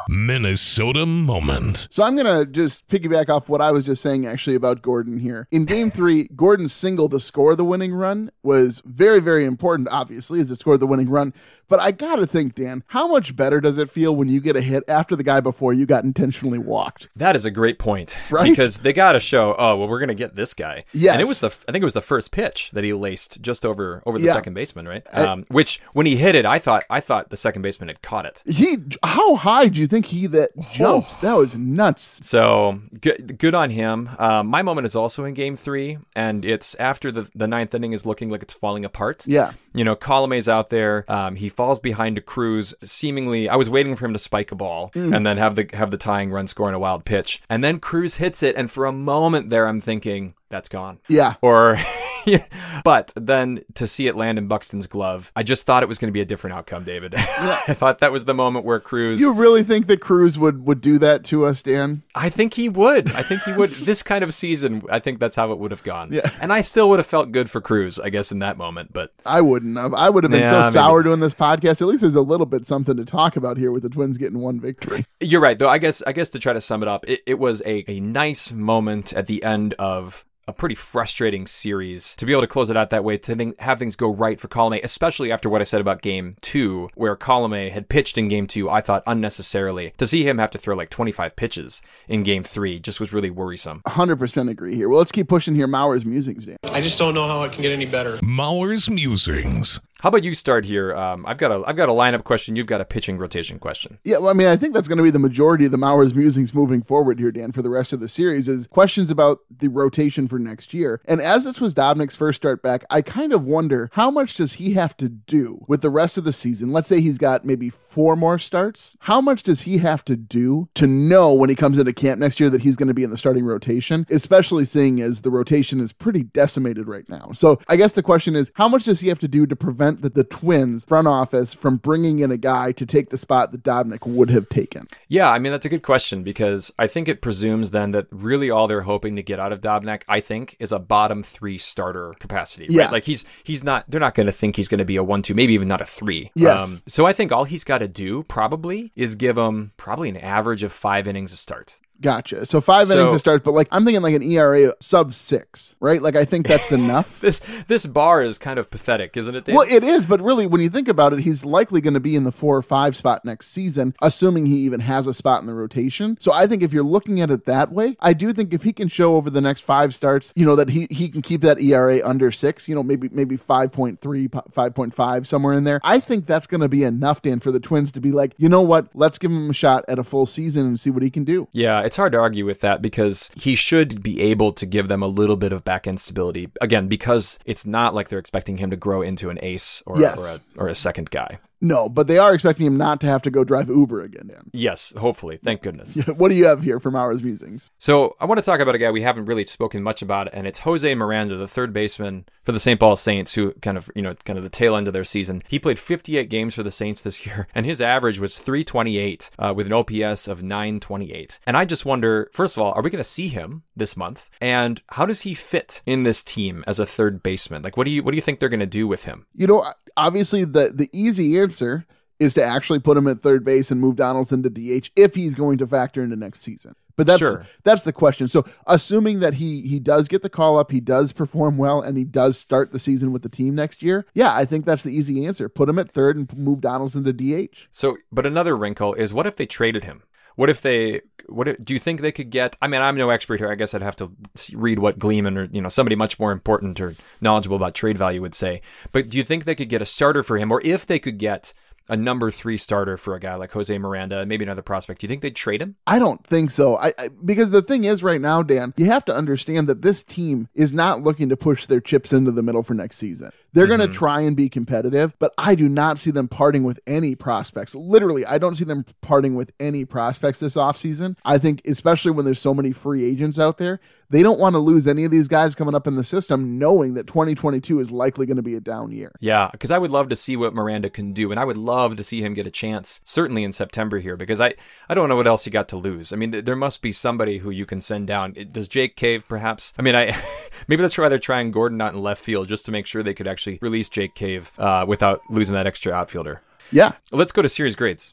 Minnesota 0.09 1.07
moment. 1.07 1.89
So 1.91 2.03
I'm 2.03 2.17
going 2.17 2.27
to 2.27 2.51
just 2.51 2.87
piggyback 2.89 3.29
off 3.29 3.49
what 3.49 3.61
I 3.61 3.71
was 3.71 3.85
just 3.87 4.03
saying 4.03 4.27
actually 4.27 4.57
about 4.57 4.83
Gordon 4.83 5.19
here. 5.19 5.47
In 5.51 5.65
game 5.65 5.91
three, 5.91 6.29
Gordon's 6.37 6.73
single 6.73 7.09
to 7.11 7.21
score 7.21 7.55
the 7.55 7.65
winning 7.65 7.93
run 7.93 8.31
was 8.43 8.83
very, 8.85 9.21
very 9.21 9.45
important, 9.45 9.89
obviously, 9.91 10.41
as 10.41 10.51
it 10.51 10.59
scored 10.59 10.81
the 10.81 10.87
winning 10.87 11.09
run. 11.11 11.33
But 11.69 11.81
I 11.81 11.91
got 11.91 12.17
to 12.17 12.27
think, 12.27 12.55
Dan, 12.55 12.83
how 12.87 13.07
much 13.07 13.37
better 13.37 13.61
does 13.61 13.77
it 13.77 13.91
feel 13.91 14.17
when 14.17 14.29
you 14.29 14.41
get 14.41 14.57
a 14.57 14.63
hit 14.63 14.85
after 14.89 15.15
the 15.15 15.23
guy 15.23 15.41
before 15.41 15.75
you 15.75 15.85
got 15.85 16.03
intentionally 16.03 16.59
walked? 16.59 17.09
That 17.15 17.37
is 17.37 17.45
a 17.45 17.51
great 17.51 17.79
point, 17.79 18.17
Right? 18.31 18.49
Because 18.49 18.79
they 18.79 18.95
got 18.95 19.13
to 19.13 19.21
show, 19.21 19.55
oh 19.59 19.77
well, 19.77 19.87
we're 19.87 19.99
going 19.99 20.09
to 20.09 20.15
get 20.15 20.35
this 20.35 20.55
guy. 20.55 20.85
Yes. 20.95 21.13
and 21.13 21.21
it 21.21 21.29
was 21.29 21.41
the, 21.41 21.49
I 21.69 21.73
think 21.73 21.83
it 21.83 21.85
was 21.85 21.93
the 21.93 22.01
first 22.01 22.31
pitch 22.31 22.71
that 22.73 22.85
he 22.85 22.95
laced 22.95 23.43
just 23.43 23.67
over 23.67 24.03
over 24.07 24.19
the 24.19 24.25
Yeah. 24.25 24.33
second 24.33 24.55
baseman, 24.55 24.89
right? 24.89 25.03
um, 25.15 25.45
which 25.51 25.83
when 25.93 26.07
he 26.07 26.17
hit 26.17 26.35
it, 26.35 26.47
I 26.47 26.59
thought 26.59 26.85
I 26.89 27.01
thought 27.01 27.29
the 27.29 27.37
second 27.37 27.61
baseman 27.61 27.89
had 27.89 28.01
caught 28.01 28.25
it. 28.25 28.43
He, 28.47 28.79
how 29.05 29.37
high 29.37 29.69
do 29.69 29.79
you 29.79 29.87
think 29.87 29.98
he 30.07 30.27
that 30.29 30.51
jumped? 30.73 31.21
That 31.21 31.35
was 31.35 31.57
nuts. 31.57 32.21
So 32.27 32.81
good, 33.01 33.39
good 33.39 33.55
on 33.55 33.71
him. 33.71 34.11
Um, 34.19 34.47
my 34.49 34.63
moment 34.63 34.87
is 34.87 34.95
also 34.97 35.25
in 35.25 35.35
Game 35.35 35.57
Three, 35.57 35.99
and 36.15 36.45
it's 36.45 36.75
after 36.77 37.11
the 37.13 37.29
the 37.35 37.47
ninth 37.49 37.75
inning 37.75 37.93
is 37.93 38.07
looking 38.07 38.29
like 38.29 38.43
it's 38.43 38.55
falling 38.55 38.85
apart. 38.85 39.27
Yeah. 39.27 39.53
You 39.75 39.85
know, 39.85 39.95
Colome's 39.95 40.49
out 40.49 40.71
there. 40.71 41.05
Um, 41.09 41.37
he 41.37 41.49
falls 41.49 41.79
behind 41.81 42.17
to 42.17 42.23
Cruz. 42.23 42.75
Seemingly, 42.83 43.49
I 43.49 43.57
was 43.57 43.69
waiting 43.71 43.97
for 43.97 44.07
him 44.07 44.13
to 44.13 44.19
spike 44.19 44.53
a 44.53 44.55
ball 44.57 44.91
Mm. 44.95 45.15
and 45.15 45.27
then 45.27 45.37
have 45.37 45.55
the 45.57 45.69
have 45.75 45.91
the 45.91 45.97
tying 45.99 46.31
run 46.31 46.47
score 46.47 46.69
in 46.69 46.75
a 46.75 46.79
wild 46.79 47.05
pitch, 47.05 47.43
and 47.51 47.63
then 47.63 47.79
Cruz 47.81 48.17
hits 48.17 48.43
it, 48.43 48.57
and 48.57 48.71
for 48.71 48.87
a 48.87 48.93
moment 48.93 49.51
there, 49.51 49.67
I'm 49.67 49.81
thinking 49.81 50.35
that's 50.49 50.69
gone. 50.69 50.99
Yeah. 51.09 51.35
Or, 51.43 51.79
but 52.85 53.13
then 53.17 53.65
to 53.75 53.87
see 53.87 54.07
it 54.07 54.17
land 54.17 54.39
in 54.39 54.49
Buxton's 54.49 54.87
glove, 54.87 55.33
I 55.37 55.43
just 55.43 55.67
thought 55.67 55.83
it 55.83 55.89
was 55.89 55.99
going 55.99 56.09
to 56.09 56.13
be 56.13 56.21
a 56.21 56.27
different 56.27 56.57
outcome, 56.57 56.85
David. 56.85 57.15
I 57.17 57.75
thought 57.75 57.99
that 57.99 58.13
was 58.13 58.25
the 58.25 58.35
moment 58.35 58.65
where 58.65 58.81
Cruz. 58.81 59.21
You 59.21 59.33
really 59.33 59.63
think 59.63 59.87
that 59.87 60.01
Cruz 60.01 60.39
would, 60.39 60.67
would 60.67 60.81
do 60.81 60.99
that 60.99 61.25
to 61.27 61.47
us, 61.47 61.63
Dan? 61.63 62.03
I 62.19 62.31
think 62.31 62.55
he 62.55 62.69
would. 62.69 63.13
I 63.13 63.23
think 63.23 63.43
he 63.43 63.53
would. 63.53 63.71
this 63.89 64.03
kind 64.03 64.25
of 64.25 64.35
season, 64.35 64.83
I 64.91 64.99
think 64.99 65.21
that's 65.21 65.37
how 65.37 65.53
it 65.53 65.59
would 65.59 65.71
have 65.71 65.85
gone. 65.85 66.13
Yeah. 66.13 66.29
And 66.41 66.53
I 66.53 66.63
still 66.63 66.89
would 66.91 66.99
have 66.99 67.07
felt 67.07 67.31
good 67.31 67.49
for 67.49 67.61
Cruz, 67.61 68.01
I 68.01 68.11
guess, 68.11 68.33
in 68.33 68.41
that 68.41 68.59
moment. 68.59 68.93
But 68.93 69.13
I 69.25 69.41
wouldn't 69.41 69.79
have. 69.79 69.95
I 69.95 70.11
would 70.11 70.25
have 70.25 70.33
been 70.33 70.41
Yeah, 70.41 70.51
so 70.51 70.61
maybe. 70.63 70.73
sour 70.73 71.03
doing 71.05 71.21
this 71.21 71.35
podcast. 71.35 71.81
At 71.81 71.87
least 71.87 72.01
there's 72.01 72.17
a 72.17 72.21
little 72.21 72.47
bit 72.47 72.67
something 72.67 72.97
to 72.97 73.05
talk 73.05 73.37
about 73.37 73.57
here 73.57 73.71
with 73.71 73.85
the 73.85 73.89
Twins 73.89 74.19
getting 74.19 74.41
one 74.41 74.61
victory. 74.61 75.05
you're 75.21 75.41
right, 75.41 75.57
though. 75.57 75.69
I 75.69 75.79
guess, 75.79 76.03
I 76.07 76.13
guess 76.13 76.31
to 76.31 76.41
try 76.41 76.53
to 76.53 76.61
sum 76.61 76.83
it 76.83 76.89
up, 76.89 77.09
it, 77.09 77.21
it 77.25 77.39
was 77.39 77.63
a, 77.65 77.85
a 77.89 78.01
nice 78.01 78.51
moment 78.51 79.13
at 79.13 79.29
the 79.29 79.45
end 79.45 79.75
of 79.75 80.25
a 80.49 80.53
pretty 80.53 80.75
frustrating 80.75 81.47
series 81.47 82.17
to 82.17 82.25
be 82.25 82.33
able 82.33 82.41
to 82.41 82.49
close 82.49 82.71
it 82.71 82.77
out 82.77 82.89
that 82.89 83.05
way, 83.05 83.19
to 83.19 83.37
think, 83.37 83.61
have 83.61 83.79
things 83.79 83.95
go 83.95 84.11
right 84.11 84.41
for 84.41 84.49
Colome, 84.49 84.83
especially 84.83 85.31
after 85.31 85.47
what 85.51 85.61
I 85.61 85.65
said 85.65 85.83
about 85.83 86.01
game 86.01 86.37
two, 86.41 86.89
where 86.95 87.15
Colome 87.17 87.71
had 87.71 87.91
pitched 87.91 88.17
in 88.17 88.29
game 88.29 88.47
two, 88.47 88.71
I 88.71 88.81
thought 88.81 89.03
unnecessarily. 89.07 89.93
To 89.99 90.07
see 90.07 90.27
him 90.27 90.39
have 90.39 90.51
to 90.53 90.59
throw 90.59 90.75
like 90.75 90.89
25 90.89 91.37
pitches 91.37 91.83
in 92.09 92.23
game 92.23 92.43
three 92.43 92.81
just 92.81 93.01
was 93.01 93.13
really 93.13 93.31
worrisome. 93.31 93.83
100% 93.87 94.51
agree 94.51 94.75
here. 94.75 94.89
Well, 94.89 94.99
let's 94.99 95.13
keep 95.13 95.29
pushing 95.29 95.55
here. 95.55 95.67
Mauer's 95.67 96.05
musings, 96.05 96.47
Dan. 96.47 96.57
I 96.73 96.81
just 96.81 96.99
don't 96.99 97.15
know 97.15 97.29
how 97.29 97.43
it 97.43 97.53
can 97.53 97.63
get 97.63 97.73
any 97.73 97.87
better. 97.87 98.19
Mauer's 98.23 98.89
musings. 98.89 99.81
How 100.01 100.11
about 100.11 100.23
you 100.23 100.33
start 100.33 100.65
here? 100.65 100.95
Um, 100.95 101.27
I've 101.27 101.39
got 101.39 101.51
a 101.51 101.65
I've 101.67 101.75
got 101.75 101.89
a 101.89 101.93
lineup 101.93 102.23
question. 102.23 102.55
You've 102.55 102.69
got 102.69 102.81
a 102.81 102.85
pitching 102.85 103.19
rotation 103.19 103.59
question. 103.59 103.99
Yeah, 104.05 104.19
well, 104.19 104.31
I 104.31 104.33
mean, 104.33 104.47
I 104.47 104.57
think 104.57 104.73
that's 104.73 104.87
going 104.87 104.99
to 104.99 105.03
be 105.03 105.11
the 105.11 105.19
majority 105.19 105.65
of 105.65 105.73
the 105.73 105.77
Mauer's 105.77 106.15
musings 106.15 106.55
moving 106.55 106.83
forward 106.83 107.19
here, 107.19 107.33
Dan, 107.33 107.51
for 107.51 107.63
the 107.63 107.69
rest 107.69 107.93
of 107.93 107.99
the 107.99 108.07
series 108.07 108.47
is 108.47 108.69
questions 108.69 109.11
about 109.11 109.41
the 109.51 109.67
rotation 109.67 110.29
for 110.29 110.39
next 110.39 110.73
year. 110.73 111.01
And 111.05 111.21
as 111.21 111.43
this 111.43 111.61
was 111.61 111.75
Dobnak's 111.75 112.15
first 112.15 112.37
start 112.37 112.63
back, 112.63 112.85
I 112.91 113.03
kind 113.03 113.33
of 113.33 113.45
wonder 113.45 113.91
how 113.95 114.09
much 114.09 114.35
does 114.35 114.53
he 114.53 114.75
have 114.75 114.97
to 114.99 115.09
do 115.09 115.65
with 115.67 115.83
the 115.83 115.91
rest 115.91 116.17
of 116.17 116.23
the 116.23 116.33
season? 116.33 116.73
Let's 116.73 116.87
say 116.87 117.01
he's 117.01 117.19
got 117.19 117.45
maybe 117.45 117.69
four 117.69 118.15
more 118.15 118.39
starts. 118.39 118.97
How 119.01 119.21
much 119.21 119.43
does 119.43 119.63
he 119.63 119.79
have 119.79 120.05
to 120.05 120.15
do 120.15 120.69
to 120.77 120.87
know 120.87 121.35
when 121.35 121.51
he 121.51 121.57
comes 121.57 121.77
into 121.77 121.93
camp 121.93 122.21
next 122.21 122.39
year 122.39 122.51
that 122.51 122.63
he's 122.63 122.77
going 122.77 122.87
to 122.87 122.95
be 122.95 123.03
in 123.03 123.11
the 123.11 123.17
starting 123.17 123.45
rotation, 123.45 124.07
especially 124.11 124.65
seeing 124.65 125.01
as 125.01 125.23
the 125.23 125.31
rotation 125.33 125.81
is 125.81 125.93
pretty 125.93 126.23
decimated 126.23 126.87
right 126.87 127.09
now? 127.09 127.31
So 127.33 127.59
I 127.67 127.75
guess 127.75 127.95
the 127.95 128.03
question 128.05 128.37
is, 128.37 128.53
how 128.55 128.69
much 128.69 128.85
does 128.85 129.01
he 129.01 129.09
have 129.09 129.19
to 129.19 129.27
do 129.27 129.45
to 129.45 129.57
prevent 129.57 129.88
that 129.97 130.15
the 130.15 130.25
Twins 130.25 130.85
front 130.85 131.09
office 131.09 131.55
from 131.55 131.77
bringing 131.79 132.21
in 132.21 132.31
a 132.31 132.37
guy 132.37 132.73
to 132.73 132.87
take 132.87 133.11
the 133.11 133.19
spot 133.19 133.53
that 133.53 133.63
Dobnak 133.63 134.07
would 134.07 134.31
have 134.31 134.49
taken? 134.49 134.87
Yeah, 135.09 135.31
I 135.31 135.39
mean 135.39 135.53
that's 135.53 135.67
a 135.67 135.69
good 135.69 135.83
question 135.83 136.23
because 136.23 136.73
I 136.79 136.87
think 136.87 137.09
it 137.09 137.21
presumes 137.23 137.71
then 137.71 137.91
that 137.93 138.07
really 138.11 138.51
all 138.51 138.69
they're 138.69 138.83
hoping 138.83 139.17
to 139.17 139.23
get 139.23 139.41
out 139.41 139.53
of 139.53 139.61
Dobnak, 139.61 140.03
I 140.09 140.21
think, 140.21 140.57
is 140.59 140.73
a 140.73 140.79
bottom 140.79 141.23
three 141.23 141.59
starter 141.59 142.15
capacity. 142.21 142.65
Right? 142.65 142.71
Yeah. 142.71 142.91
like 142.91 143.05
he's 143.05 143.25
he's 143.45 143.65
not. 143.65 143.85
They're 143.89 144.01
not 144.01 144.15
going 144.15 144.27
to 144.27 144.33
think 144.33 144.57
he's 144.57 144.69
going 144.69 144.79
to 144.79 144.85
be 144.85 144.97
a 144.97 145.03
one 145.05 145.23
two, 145.23 145.35
maybe 145.35 145.55
even 145.55 145.69
not 145.69 145.81
a 145.81 145.87
three. 145.87 146.27
Um, 146.27 146.31
Yes. 146.35 146.83
so 146.87 147.07
I 147.07 147.13
think 147.13 147.33
all 147.33 147.45
he's 147.45 147.65
got 147.65 147.79
to 147.79 147.89
do 147.89 148.23
probably 148.25 148.93
is 148.97 149.15
give 149.15 149.37
him 149.39 149.73
probably 149.77 150.09
an 150.09 150.17
average 150.17 150.63
of 150.63 150.73
five 150.73 151.07
innings 151.09 151.33
a 151.33 151.37
start. 151.37 151.79
Gotcha. 152.01 152.47
So 152.47 152.61
five 152.61 152.87
So- 152.87 152.95
innings 152.95 153.13
to 153.13 153.19
start, 153.19 153.43
but 153.45 153.55
like 153.55 153.69
I'm 153.73 153.85
thinking 153.85 154.03
like 154.03 154.15
an 154.15 154.23
ERA 154.23 154.73
sub 154.81 155.13
six, 155.15 155.75
right? 155.81 156.01
Like 156.01 156.15
I 156.17 156.25
think 156.25 156.47
that's 156.47 156.71
enough. 156.73 157.21
This 157.21 157.41
this 157.67 157.87
bar 157.87 158.23
is 158.23 158.39
kind 158.39 158.59
of 158.59 158.71
pathetic, 158.71 159.17
isn't 159.17 159.35
it? 159.35 159.45
Dan? 159.47 159.57
Well, 159.57 159.67
it 159.69 159.83
is, 159.83 160.07
but 160.07 160.21
really, 160.21 160.47
when 160.47 160.61
you 160.61 160.71
think 160.71 160.87
about 160.89 161.13
it, 161.13 161.21
he's 161.21 161.45
likely 161.45 161.81
going 161.81 161.95
to 161.95 162.01
be 162.01 162.15
in 162.15 162.25
the 162.25 162.31
four 162.33 162.57
or 162.57 162.63
five 162.63 162.95
spot 162.97 163.25
next 163.25 163.49
season, 163.49 163.95
assuming 164.01 164.47
he 164.47 164.59
even 164.59 164.81
has 164.81 165.07
a 165.07 165.15
spot 165.15 165.41
in 165.41 165.47
the 165.47 165.55
rotation. 165.55 166.17
So 166.21 166.33
I 166.33 166.47
think 166.47 166.63
if 166.63 166.73
you're 166.73 166.85
looking 166.85 167.21
at 167.21 167.31
it 167.31 167.45
that 167.47 167.73
way, 167.73 167.97
I 168.01 168.13
do 168.13 168.33
think 168.33 168.55
if 168.55 168.63
he 168.63 168.73
can 168.73 168.87
show 168.89 169.17
over 169.17 169.29
the 169.31 169.41
next 169.41 169.61
five 169.63 169.95
starts, 169.95 170.33
you 170.37 170.47
know, 170.47 170.55
that 170.57 170.69
he, 170.69 170.87
he 170.91 171.09
can 171.09 171.23
keep 171.23 171.41
that 171.41 171.61
ERA 171.61 172.01
under 172.07 172.31
six, 172.31 172.69
you 172.69 172.75
know, 172.75 172.83
maybe 172.83 173.09
maybe 173.11 173.37
5.3, 173.37 173.99
5.5, 174.29 175.27
somewhere 175.27 175.55
in 175.55 175.65
there, 175.65 175.81
I 175.83 176.01
think 176.01 176.27
that's 176.27 176.47
going 176.47 176.61
to 176.61 176.69
be 176.69 176.85
enough, 176.85 177.23
Dan, 177.23 177.41
for 177.41 177.51
the 177.51 177.61
Twins 177.61 177.93
to 177.93 178.01
be 178.01 178.13
like, 178.13 178.35
you 178.39 178.49
know 178.49 178.63
what, 178.63 178.89
let's 178.95 179.19
give 179.19 179.31
him 179.31 179.51
a 179.51 179.55
shot 179.55 179.85
at 179.89 179.99
a 179.99 180.05
full 180.05 180.27
season 180.27 180.67
and 180.67 180.79
see 180.79 180.91
what 180.91 181.03
he 181.03 181.11
can 181.11 181.25
do. 181.25 181.49
Yeah, 181.53 181.83
it's 181.89 181.97
hard 181.97 182.13
to 182.13 182.19
argue 182.19 182.45
with 182.45 182.61
that 182.61 182.83
because 182.83 183.31
he 183.35 183.55
should 183.55 184.03
be 184.03 184.21
able 184.21 184.53
to 184.53 184.67
give 184.67 184.89
them 184.89 185.03
a 185.03 185.07
little 185.07 185.37
bit 185.37 185.53
of 185.53 185.65
back 185.65 185.87
end 185.87 185.99
stability. 185.99 186.51
Again, 186.61 186.87
because 186.87 187.39
it's 187.47 187.65
not 187.65 187.95
like 187.95 188.11
they're 188.11 188.19
expecting 188.19 188.59
him 188.59 188.69
to 188.69 188.77
grow 188.77 189.01
into 189.01 189.31
an 189.31 189.39
ace 189.43 189.83
or, 189.87 189.99
Yes. 189.99 190.19
or, 190.19 190.37
a, 190.37 190.65
or 190.67 190.69
a 190.69 190.75
second 190.75 191.09
guy. 191.11 191.39
No, 191.61 191.89
but 191.89 192.07
they 192.07 192.19
are 192.19 192.35
expecting 192.35 192.67
him 192.67 192.77
not 192.77 193.01
to 193.01 193.07
have 193.07 193.23
to 193.23 193.31
go 193.31 193.45
drive 193.45 193.69
Uber 193.69 194.01
again, 194.03 194.29
Dan. 194.29 194.51
Yes, 194.53 194.93
hopefully. 194.97 195.37
Thank 195.37 195.63
goodness. 195.63 195.97
What 196.19 196.31
do 196.31 196.35
you 196.35 196.47
have 196.47 196.63
here 196.63 196.81
from 196.81 196.95
Mauer's 196.95 197.23
Musings? 197.23 197.71
So 197.79 198.17
I 198.19 198.25
want 198.25 198.39
to 198.39 198.45
talk 198.45 198.61
about 198.61 198.75
a 198.75 198.79
guy 198.79 198.91
we 198.91 199.03
haven't 199.03 199.27
really 199.27 199.45
spoken 199.45 199.83
much 199.83 200.03
about, 200.03 200.29
and 200.33 200.47
it's 200.47 200.61
Jose 200.61 200.95
Miranda, 200.95 201.37
the 201.37 201.47
third 201.47 201.73
baseman 201.73 202.25
for 202.43 202.53
the 202.53 202.59
St. 202.59 202.81
Paul 202.81 202.97
Saints, 202.97 203.35
who 203.35 203.53
kind 203.55 203.77
of, 203.77 203.91
you 203.95 204.03
know, 204.03 204.15
kind 204.25 204.37
of 204.37 204.43
the 204.43 204.51
tail 204.51 204.75
end 204.75 204.89
of 204.89 204.95
their 204.95 205.05
season. 205.05 205.43
He 205.49 205.59
played 205.59 205.79
58 205.79 206.29
games 206.29 206.55
for 206.55 206.63
the 206.63 206.71
Saints 206.71 207.03
this 207.03 207.25
year, 207.27 207.47
and 207.55 207.67
his 207.67 207.81
average 207.81 208.19
was 208.19 208.39
328 208.39 209.31
uh, 209.39 209.53
with 209.55 209.67
an 209.67 209.73
OPS 209.73 210.27
of 210.29 210.43
928. 210.43 211.41
And 211.47 211.57
I 211.57 211.65
just 211.65 211.85
wonder, 211.85 212.31
first 212.33 212.57
of 212.57 212.63
all, 212.63 212.73
are 212.73 212.83
we 212.83 212.91
going 212.91 213.03
to 213.03 213.09
see 213.09 213.29
him 213.29 213.63
this 213.79 213.97
month? 213.97 214.29
And 214.41 214.83
how 214.91 215.07
does 215.07 215.23
he 215.23 215.35
fit 215.35 215.83
in 215.87 216.03
this 216.03 216.23
team 216.23 216.65
as 216.67 216.79
a 216.79 216.87
third 216.87 217.23
baseman? 217.23 217.63
Like, 217.63 217.77
what 217.77 217.85
do 217.85 217.91
you 217.91 218.03
what 218.03 218.13
do 218.13 218.17
you 218.17 218.23
think 218.23 218.41
they're 218.41 218.49
going 218.49 218.61
to 218.61 218.67
do 218.67 218.87
with 218.87 219.05
him? 219.05 219.27
You 219.35 219.47
know, 219.47 219.65
obviously 219.97 220.45
the 220.45 220.73
the 220.75 220.91
easy 220.93 221.39
answer 221.39 221.87
is 222.19 222.35
to 222.35 222.43
actually 222.43 222.81
put 222.81 222.97
him 222.97 223.07
at 223.07 223.21
third 223.21 223.45
base 223.45 223.71
and 223.71 223.81
move 223.81 223.95
Donaldson 223.97 224.43
to 224.43 224.51
DH 224.51 224.91
if 224.97 225.15
he's 225.15 225.37
going 225.37 225.57
to 225.59 225.67
factor 225.67 226.03
into 226.03 226.17
next 226.17 226.41
season. 226.43 226.75
But 226.97 227.07
that's 227.07 227.21
Sure. 227.21 227.47
that's 227.63 227.83
the 227.83 227.93
question. 227.93 228.27
So 228.27 228.45
assuming 228.67 229.21
that 229.21 229.35
he 229.35 229.63
he 229.63 229.79
does 229.79 230.09
get 230.09 230.23
the 230.23 230.29
call 230.29 230.59
up, 230.59 230.73
he 230.73 230.81
does 230.81 231.13
perform 231.13 231.57
well, 231.57 231.81
and 231.81 231.97
he 231.97 232.03
does 232.03 232.37
start 232.37 232.73
the 232.73 232.81
season 232.81 233.13
with 233.13 233.23
the 233.23 233.29
team 233.29 233.55
next 233.55 233.85
year, 233.85 234.05
yeah, 234.15 234.35
I 234.35 234.45
think 234.45 234.65
that's 234.67 234.83
the 234.83 234.91
easy 234.93 235.25
answer. 235.25 235.49
Put 235.49 235.69
him 235.69 235.79
at 235.79 235.93
third 235.93 236.17
and 236.17 236.37
move 236.37 236.61
Donaldson 236.61 237.05
to 237.05 237.13
DH. 237.13 237.69
So, 237.71 237.99
but 238.11 238.27
another 238.27 238.57
wrinkle 238.57 238.95
is 238.95 239.15
what 239.15 239.29
if 239.29 239.37
they 239.37 239.47
traded 239.47 239.85
him? 239.85 240.03
What 240.39 240.51
if 240.51 240.63
they? 240.63 241.01
What 241.27 241.49
if, 241.49 241.65
do 241.65 241.75
you 241.75 241.81
think 241.81 242.01
they 242.01 242.13
could 242.13 242.31
get? 242.31 242.57
I 242.63 242.69
mean, 242.69 242.81
I'm 242.81 242.97
no 242.97 243.11
expert 243.11 243.41
here. 243.41 243.51
I 243.51 243.57
guess 243.57 243.75
I'd 243.75 243.83
have 243.83 243.97
to 243.97 244.13
read 244.53 244.79
what 244.79 244.97
Gleeman 244.97 245.37
or 245.37 245.49
you 245.51 245.61
know 245.61 245.69
somebody 245.69 245.97
much 245.97 246.21
more 246.21 246.31
important 246.31 246.79
or 246.79 246.95
knowledgeable 247.21 247.57
about 247.57 247.75
trade 247.75 247.99
value 247.99 248.23
would 248.23 248.37
say. 248.37 248.63
But 248.93 249.09
do 249.09 249.17
you 249.17 249.25
think 249.25 249.45
they 249.45 249.57
could 249.57 249.69
get 249.69 249.83
a 249.83 249.87
starter 249.87 250.23
for 250.23 250.39
him, 250.39 250.53
or 250.53 250.63
if 250.65 250.87
they 250.87 251.01
could 251.01 251.19
get 251.19 251.53
a 251.89 251.97
number 251.97 252.31
three 252.31 252.57
starter 252.57 252.97
for 252.97 253.17
a 253.17 253.21
guy 253.21 253.35
like 253.35 253.51
Jose 253.51 253.77
Miranda 253.79 254.25
maybe 254.27 254.45
another 254.45 254.63
prospect? 254.63 255.01
Do 255.01 255.07
you 255.07 255.09
think 255.09 255.23
they'd 255.23 255.35
trade 255.35 255.61
him? 255.61 255.75
I 255.89 255.99
don't 255.99 256.25
think 256.25 256.53
so. 256.53 256.77
I, 256.77 256.93
I 256.97 257.09
because 257.25 257.51
the 257.51 257.63
thing 257.63 257.83
is 257.83 258.05
right 258.05 258.21
now, 258.21 258.45
Dan, 258.45 258.75
you 258.77 258.87
have 258.87 259.05
to 259.07 259.15
understand 259.15 259.69
that 259.69 259.83
this 259.83 260.05
team 260.05 260.49
is 260.55 260.73
not 260.73 261.03
looking 261.03 261.31
to 261.31 261.37
push 261.37 261.67
their 261.67 261.81
chips 261.81 262.13
into 262.13 262.31
the 262.31 262.43
middle 262.43 262.63
for 262.63 262.75
next 262.75 262.99
season. 262.99 263.33
They're 263.53 263.67
going 263.67 263.81
to 263.81 263.87
mm-hmm. 263.87 263.93
try 263.93 264.21
and 264.21 264.37
be 264.37 264.49
competitive, 264.49 265.19
but 265.19 265.33
I 265.39 265.55
do 265.55 265.69
not 265.69 265.99
see 265.99 266.11
them 266.11 266.29
parting 266.29 266.65
with 266.65 266.81
any 266.87 267.15
prospects. 267.15 267.75
Literally, 267.75 268.27
I 268.27 268.39
don't 268.39 268.55
see 268.55 268.65
them 268.65 268.85
parting 269.01 269.35
with 269.35 269.51
any 269.59 269.85
prospects 269.85 270.39
this 270.39 270.55
offseason. 270.55 271.17
I 271.25 271.39
think 271.39 271.63
especially 271.67 272.11
when 272.11 272.25
there's 272.25 272.41
so 272.41 272.55
many 272.55 272.73
free 272.73 273.05
agents 273.05 273.39
out 273.39 273.59
there, 273.59 273.81
they 274.11 274.23
don't 274.23 274.39
want 274.39 274.55
to 274.55 274.59
lose 274.59 274.89
any 274.89 275.05
of 275.05 275.11
these 275.11 275.29
guys 275.29 275.55
coming 275.55 275.75
up 275.75 275.87
in 275.87 275.97
the 275.97 276.05
system 276.05 276.59
knowing 276.59 276.95
that 276.95 277.07
2022 277.07 277.81
is 277.81 277.91
likely 277.91 278.25
going 278.27 278.37
to 278.37 278.43
be 278.43 278.55
a 278.55 278.61
down 278.61 278.91
year. 278.91 279.13
Yeah, 279.21 279.49
because 279.53 279.71
I 279.71 279.79
would 279.79 279.91
love 279.91 280.09
to 280.09 280.17
see 280.17 280.37
what 280.37 280.55
Miranda 280.55 280.89
can 280.89 281.13
do, 281.13 281.31
and 281.31 281.39
I 281.39 281.45
would 281.45 281.57
love 281.57 281.97
to 281.97 282.05
see 282.05 282.23
him 282.23 282.35
get 282.35 282.47
a 282.47 282.51
chance, 282.51 283.01
certainly 283.05 283.45
in 283.45 283.53
September 283.53 283.99
here, 283.99 284.17
because 284.17 284.41
I, 284.41 284.55
I 284.89 284.95
don't 284.95 285.09
know 285.09 285.17
what 285.17 285.27
else 285.27 285.45
you 285.45 285.53
got 285.53 285.69
to 285.69 285.77
lose. 285.77 286.13
I 286.13 286.17
mean, 286.17 286.33
th- 286.33 286.45
there 286.45 286.57
must 286.57 286.81
be 286.81 286.93
somebody 286.93 287.39
who 287.39 287.51
you 287.51 287.67
can 287.67 287.81
send 287.81 288.07
down. 288.07 288.35
Does 288.51 288.69
Jake 288.69 288.97
Cave 288.97 289.27
perhaps? 289.29 289.75
I 289.79 289.83
mean, 289.83 289.95
I 289.95 290.19
maybe 290.69 290.83
that's 290.83 290.97
why 290.97 291.09
they're 291.09 291.19
trying 291.19 291.51
Gordon 291.51 291.81
out 291.81 291.93
in 291.93 292.03
left 292.03 292.23
field 292.23 292.49
just 292.49 292.65
to 292.67 292.73
make 292.73 292.87
sure 292.87 293.03
they 293.03 293.15
could 293.15 293.29
actually 293.29 293.38
release 293.61 293.89
Jake 293.89 294.15
Cave 294.15 294.53
uh, 294.59 294.85
without 294.87 295.23
losing 295.29 295.55
that 295.55 295.67
extra 295.67 295.93
outfielder. 295.93 296.43
Yeah. 296.71 296.93
Let's 297.13 297.33
go 297.33 297.43
to 297.43 297.49
series 297.49 297.77
grades. 297.77 298.13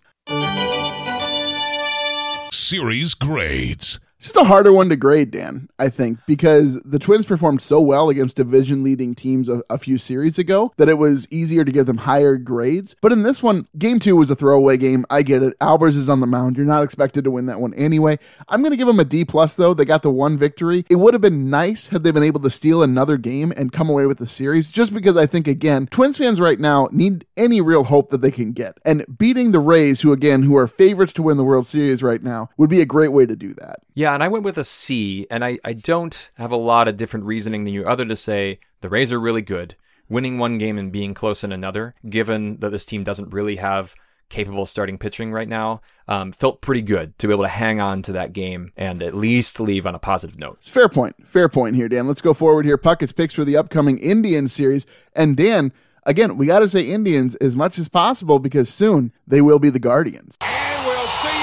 series 2.51 3.13
grades. 3.13 3.99
Just 4.25 4.37
a 4.37 4.43
harder 4.43 4.73
one 4.73 4.89
to 4.89 4.95
grade, 4.95 5.29
Dan, 5.29 5.69
I 5.77 5.87
think, 5.89 6.17
because 6.25 6.81
the 6.81 6.97
Twins 6.97 7.27
performed 7.27 7.61
so 7.61 7.79
well 7.79 8.09
against 8.09 8.37
division 8.37 8.83
leading 8.83 9.13
teams 9.13 9.47
a, 9.47 9.61
a, 9.69 9.77
few 9.77 9.99
series 9.99 10.39
ago 10.39 10.73
that 10.77 10.89
it 10.89 10.97
was 10.97 11.27
easier 11.29 11.63
to 11.63 11.71
give 11.71 11.85
them 11.85 11.97
higher 11.97 12.35
grades. 12.35 12.95
But 13.01 13.11
in 13.11 13.21
this 13.21 13.43
one, 13.43 13.67
game 13.77 13.99
two 13.99 14.15
was 14.15 14.31
a 14.31 14.35
throwaway 14.35 14.77
game. 14.77 15.05
I 15.11 15.21
get 15.21 15.43
it. 15.43 15.53
Albers 15.59 15.95
is 15.95 16.09
on 16.09 16.21
the 16.21 16.25
mound. 16.25 16.57
You're 16.57 16.65
not 16.65 16.81
expected 16.81 17.23
to 17.25 17.29
win 17.29 17.45
that 17.45 17.61
one 17.61 17.75
anyway. 17.75 18.17
I'm 18.47 18.61
going 18.61 18.71
to 18.71 18.77
give 18.77 18.87
them 18.87 18.99
a 18.99 19.05
D 19.05 19.25
plus, 19.25 19.57
though. 19.57 19.75
They 19.75 19.85
got 19.85 20.01
the 20.01 20.09
one 20.09 20.39
victory. 20.39 20.87
It 20.89 20.95
would 20.95 21.13
have 21.13 21.21
been 21.21 21.51
nice 21.51 21.89
had 21.89 22.01
they 22.01 22.09
been 22.09 22.23
able 22.23 22.39
to 22.39 22.49
steal 22.49 22.81
another 22.81 23.17
game 23.17 23.53
and 23.55 23.71
come 23.71 23.91
away 23.91 24.07
with 24.07 24.17
the 24.17 24.25
series, 24.25 24.71
just 24.71 24.91
because 24.91 25.17
I 25.17 25.27
think, 25.27 25.47
again, 25.47 25.85
Twins 25.91 26.17
fans 26.17 26.41
right 26.41 26.59
now 26.59 26.89
need 26.91 27.27
any 27.37 27.61
real 27.61 27.83
hope 27.83 28.09
that 28.09 28.21
they 28.21 28.31
can 28.31 28.53
get. 28.53 28.79
And 28.83 29.05
beating 29.19 29.51
the 29.51 29.59
Rays, 29.59 30.01
who, 30.01 30.11
again, 30.11 30.41
who 30.41 30.57
are 30.57 30.65
favorites 30.65 31.13
to 31.13 31.21
win 31.21 31.37
the 31.37 31.43
World 31.43 31.67
Series 31.67 32.01
right 32.01 32.23
now, 32.23 32.49
would 32.57 32.71
be 32.71 32.81
a 32.81 32.87
great 32.87 33.11
way 33.11 33.27
to 33.27 33.35
do 33.35 33.53
that. 33.53 33.81
Yeah, 33.93 34.14
and 34.15 34.23
I 34.23 34.29
went 34.29 34.45
with 34.45 34.57
a 34.57 34.63
C, 34.63 35.27
and 35.29 35.43
I, 35.43 35.59
I 35.63 35.73
don't 35.73 36.31
have 36.35 36.51
a 36.51 36.57
lot 36.57 36.87
of 36.87 36.95
different 36.95 37.25
reasoning 37.25 37.65
than 37.65 37.73
you, 37.73 37.85
other 37.85 38.05
to 38.05 38.15
say 38.15 38.59
the 38.79 38.89
Rays 38.89 39.11
are 39.11 39.19
really 39.19 39.41
good. 39.41 39.75
Winning 40.07 40.37
one 40.37 40.57
game 40.57 40.77
and 40.77 40.91
being 40.91 41.13
close 41.13 41.43
in 41.43 41.51
another, 41.51 41.95
given 42.09 42.57
that 42.59 42.69
this 42.69 42.85
team 42.85 43.03
doesn't 43.03 43.33
really 43.33 43.57
have 43.57 43.93
capable 44.29 44.65
starting 44.65 44.97
pitching 44.97 45.31
right 45.31 45.49
now, 45.49 45.81
um, 46.07 46.31
felt 46.31 46.61
pretty 46.61 46.81
good 46.81 47.17
to 47.19 47.27
be 47.27 47.33
able 47.33 47.43
to 47.43 47.49
hang 47.49 47.81
on 47.81 48.01
to 48.03 48.13
that 48.13 48.31
game 48.31 48.71
and 48.77 49.03
at 49.03 49.13
least 49.13 49.59
leave 49.59 49.85
on 49.85 49.95
a 49.95 49.99
positive 49.99 50.39
note. 50.39 50.63
Fair 50.63 50.87
point. 50.87 51.15
Fair 51.27 51.49
point 51.49 51.75
here, 51.75 51.89
Dan. 51.89 52.07
Let's 52.07 52.21
go 52.21 52.33
forward 52.33 52.65
here. 52.65 52.77
Puckett's 52.77 53.11
picks 53.11 53.33
for 53.33 53.43
the 53.43 53.57
upcoming 53.57 53.97
Indians 53.97 54.53
series. 54.53 54.85
And 55.13 55.35
Dan, 55.35 55.73
again, 56.03 56.37
we 56.37 56.45
got 56.45 56.59
to 56.59 56.69
say 56.69 56.81
Indians 56.81 57.35
as 57.35 57.55
much 57.55 57.77
as 57.77 57.89
possible 57.89 58.39
because 58.39 58.69
soon 58.69 59.11
they 59.27 59.41
will 59.41 59.59
be 59.59 59.69
the 59.69 59.79
Guardians. 59.79 60.37
And 60.39 60.85
we'll 60.85 61.07
see 61.07 61.27
you 61.27 61.33
tomorrow 61.33 61.33
night. 61.33 61.34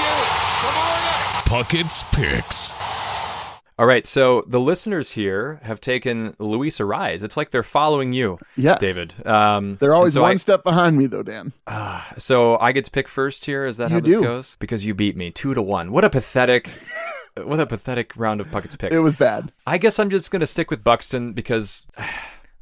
Puckett's 1.45 2.03
picks. 2.11 2.73
All 3.77 3.85
right, 3.87 4.05
so 4.05 4.43
the 4.47 4.59
listeners 4.59 5.11
here 5.11 5.59
have 5.63 5.81
taken 5.81 6.35
Luis 6.39 6.77
Arraez. 6.79 7.23
It's 7.23 7.35
like 7.35 7.51
they're 7.51 7.63
following 7.63 8.13
you, 8.13 8.37
yes. 8.55 8.79
David. 8.79 9.13
Um, 9.25 9.77
they're 9.79 9.95
always 9.95 10.13
so 10.13 10.21
one 10.21 10.31
I, 10.35 10.37
step 10.37 10.63
behind 10.63 10.97
me, 10.97 11.07
though, 11.07 11.23
Dan. 11.23 11.53
Uh, 11.65 12.01
so 12.17 12.57
I 12.59 12.71
get 12.71 12.85
to 12.85 12.91
pick 12.91 13.07
first 13.07 13.45
here. 13.45 13.65
Is 13.65 13.77
that 13.77 13.89
you 13.89 13.95
how 13.95 13.99
this 14.01 14.13
do. 14.13 14.21
goes? 14.21 14.55
Because 14.57 14.85
you 14.85 14.93
beat 14.93 15.17
me 15.17 15.31
two 15.31 15.53
to 15.53 15.61
one. 15.61 15.91
What 15.91 16.05
a 16.05 16.09
pathetic, 16.09 16.69
what 17.43 17.59
a 17.59 17.65
pathetic 17.65 18.13
round 18.15 18.41
of 18.41 18.49
Puckett's 18.51 18.75
picks. 18.75 18.95
It 18.95 18.99
was 18.99 19.15
bad. 19.15 19.51
I 19.65 19.77
guess 19.79 19.97
I'm 19.99 20.09
just 20.11 20.29
gonna 20.31 20.45
stick 20.45 20.69
with 20.71 20.83
Buxton 20.83 21.33
because. 21.33 21.85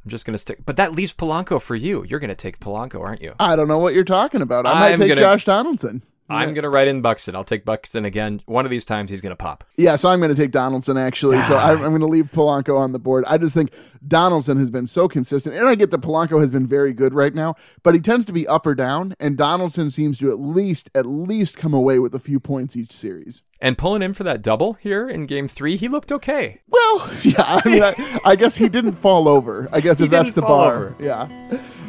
I'm 0.04 0.10
just 0.10 0.26
gonna 0.26 0.36
stick, 0.38 0.66
but 0.66 0.74
that 0.78 0.96
leaves 0.96 1.14
Polanco 1.14 1.62
for 1.62 1.76
you. 1.76 2.02
You're 2.02 2.18
gonna 2.18 2.34
take 2.34 2.58
Polanco, 2.58 3.00
aren't 3.02 3.22
you? 3.22 3.34
I 3.38 3.54
don't 3.54 3.68
know 3.68 3.78
what 3.78 3.94
you're 3.94 4.02
talking 4.02 4.42
about. 4.42 4.66
I 4.66 4.72
might 4.74 4.92
I'm 4.94 4.98
take 4.98 5.10
gonna- 5.10 5.20
Josh 5.20 5.44
Donaldson. 5.44 6.02
I'm 6.34 6.54
gonna 6.54 6.70
write 6.70 6.88
in 6.88 7.02
Buxton. 7.02 7.34
I'll 7.34 7.44
take 7.44 7.64
Buxton 7.64 8.04
again. 8.04 8.42
One 8.46 8.64
of 8.64 8.70
these 8.70 8.84
times 8.84 9.10
he's 9.10 9.20
gonna 9.20 9.36
pop. 9.36 9.64
Yeah, 9.76 9.96
so 9.96 10.08
I'm 10.08 10.20
going 10.20 10.34
to 10.34 10.40
take 10.40 10.50
Donaldson 10.50 10.96
actually. 10.96 11.42
So 11.42 11.56
I'm, 11.56 11.82
I'm 11.82 11.90
going 11.90 12.00
to 12.00 12.06
leave 12.06 12.26
Polanco 12.26 12.78
on 12.78 12.92
the 12.92 12.98
board. 12.98 13.24
I 13.26 13.38
just 13.38 13.54
think 13.54 13.72
Donaldson 14.06 14.58
has 14.58 14.70
been 14.70 14.86
so 14.86 15.08
consistent, 15.08 15.54
and 15.54 15.68
I 15.68 15.74
get 15.74 15.90
that 15.90 16.00
Polanco 16.00 16.40
has 16.40 16.50
been 16.50 16.66
very 16.66 16.92
good 16.92 17.14
right 17.14 17.34
now, 17.34 17.54
but 17.82 17.94
he 17.94 18.00
tends 18.00 18.24
to 18.26 18.32
be 18.32 18.46
up 18.46 18.66
or 18.66 18.74
down, 18.74 19.14
and 19.20 19.36
Donaldson 19.36 19.90
seems 19.90 20.18
to 20.18 20.30
at 20.30 20.40
least 20.40 20.90
at 20.94 21.06
least 21.06 21.56
come 21.56 21.74
away 21.74 21.98
with 21.98 22.14
a 22.14 22.18
few 22.18 22.40
points 22.40 22.76
each 22.76 22.92
series. 22.92 23.42
And 23.60 23.78
pulling 23.78 24.02
in 24.02 24.14
for 24.14 24.24
that 24.24 24.42
double 24.42 24.74
here 24.74 25.08
in 25.08 25.26
Game 25.26 25.48
Three, 25.48 25.76
he 25.76 25.88
looked 25.88 26.10
okay. 26.12 26.62
Well, 26.68 27.10
yeah, 27.22 27.60
I 27.64 27.68
mean, 27.68 27.82
I, 27.82 28.20
I 28.24 28.36
guess 28.36 28.56
he 28.56 28.68
didn't 28.68 28.96
fall 28.96 29.28
over. 29.28 29.68
I 29.72 29.80
guess 29.80 30.00
if 30.02 30.10
that's 30.10 30.32
the 30.32 30.42
bar. 30.42 30.74
over. 30.74 30.96
Yeah. 30.98 31.28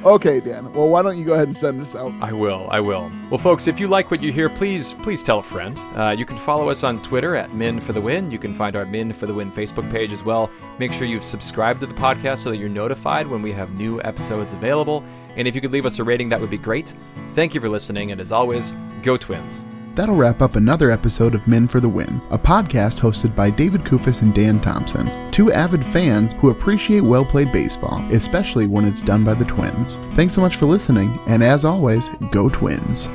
Okay, 0.06 0.42
Dan. 0.42 0.74
Well, 0.74 0.90
why 0.90 1.02
don't 1.02 1.18
you 1.18 1.24
go 1.24 1.34
ahead 1.34 1.48
and 1.48 1.56
send 1.56 1.82
us 1.82 1.96
out? 1.96 2.12
I 2.22 2.34
will. 2.34 2.68
I 2.70 2.82
will. 2.82 3.10
Well, 3.30 3.38
folks, 3.38 3.68
if 3.68 3.80
you 3.80 3.88
like 3.88 4.12
what 4.12 4.22
you 4.22 4.34
hear, 4.34 4.50
please, 4.50 4.92
please 5.02 5.24
tell 5.24 5.40
a 5.40 5.44
friend. 5.44 5.80
Uh, 5.96 6.10
you 6.10 6.26
can 6.26 6.36
follow 6.36 6.68
us 6.68 6.84
on 6.84 7.02
Twitter 7.04 7.38
at 7.38 7.54
Min 7.54 7.80
for 7.80 7.94
the 7.94 8.02
Win. 8.02 8.30
You 8.30 8.38
can 8.38 8.54
find 8.54 8.76
our 8.76 8.86
Min 8.86 9.14
for 9.14 9.28
the 9.28 9.34
Win 9.34 9.50
Facebook 9.50 9.90
page 9.90 10.12
as 10.12 10.22
well. 10.26 10.50
Make 10.78 10.92
sure 10.92 11.08
you've 11.08 11.24
subscribed 11.24 11.80
to 11.80 11.86
the 11.86 11.94
podcast 12.04 12.40
so 12.40 12.50
that 12.50 12.58
you're 12.58 12.68
notified 12.68 13.26
when 13.26 13.42
we 13.42 13.54
have 13.54 13.76
new 13.76 14.02
episodes 14.02 14.52
available. 14.52 15.06
And 15.38 15.48
if 15.48 15.56
you 15.56 15.62
could 15.62 15.72
leave 15.72 15.86
us 15.86 16.00
a 16.00 16.04
rating, 16.04 16.28
that 16.30 16.42
would 16.42 16.50
be 16.50 16.58
great. 16.58 16.94
Thank 17.30 17.54
you 17.54 17.62
for 17.62 17.70
listening, 17.70 18.12
and 18.12 18.20
as 18.20 18.34
always, 18.34 18.76
go 19.02 19.16
Twins. 19.16 19.66
That'll 19.96 20.16
wrap 20.16 20.42
up 20.42 20.56
another 20.56 20.92
episode 20.92 21.34
of 21.34 21.48
Min 21.48 21.68
for 21.68 21.80
the 21.80 21.88
Win, 21.88 22.20
a 22.30 22.38
podcast 22.38 22.98
hosted 22.98 23.36
by 23.36 23.52
David 23.52 23.82
Kufis 23.82 24.22
and 24.22 24.34
Dan 24.34 24.60
Thompson, 24.60 25.32
two 25.32 25.54
avid 25.54 25.86
fans 25.86 26.34
who 26.34 26.50
appreciate 26.50 27.02
well 27.02 27.24
played 27.24 27.52
baseball, 27.54 28.00
especially 28.12 28.68
when 28.68 28.86
it's 28.86 29.02
done 29.02 29.24
by 29.24 29.36
the 29.36 29.46
Twins. 29.46 29.98
Thanks 30.16 30.34
so 30.34 30.42
much 30.42 30.58
for 30.58 30.66
listening, 30.66 31.18
and 31.28 31.42
as 31.42 31.64
always, 31.64 32.10
go 32.32 32.50
Twins. 32.50 33.08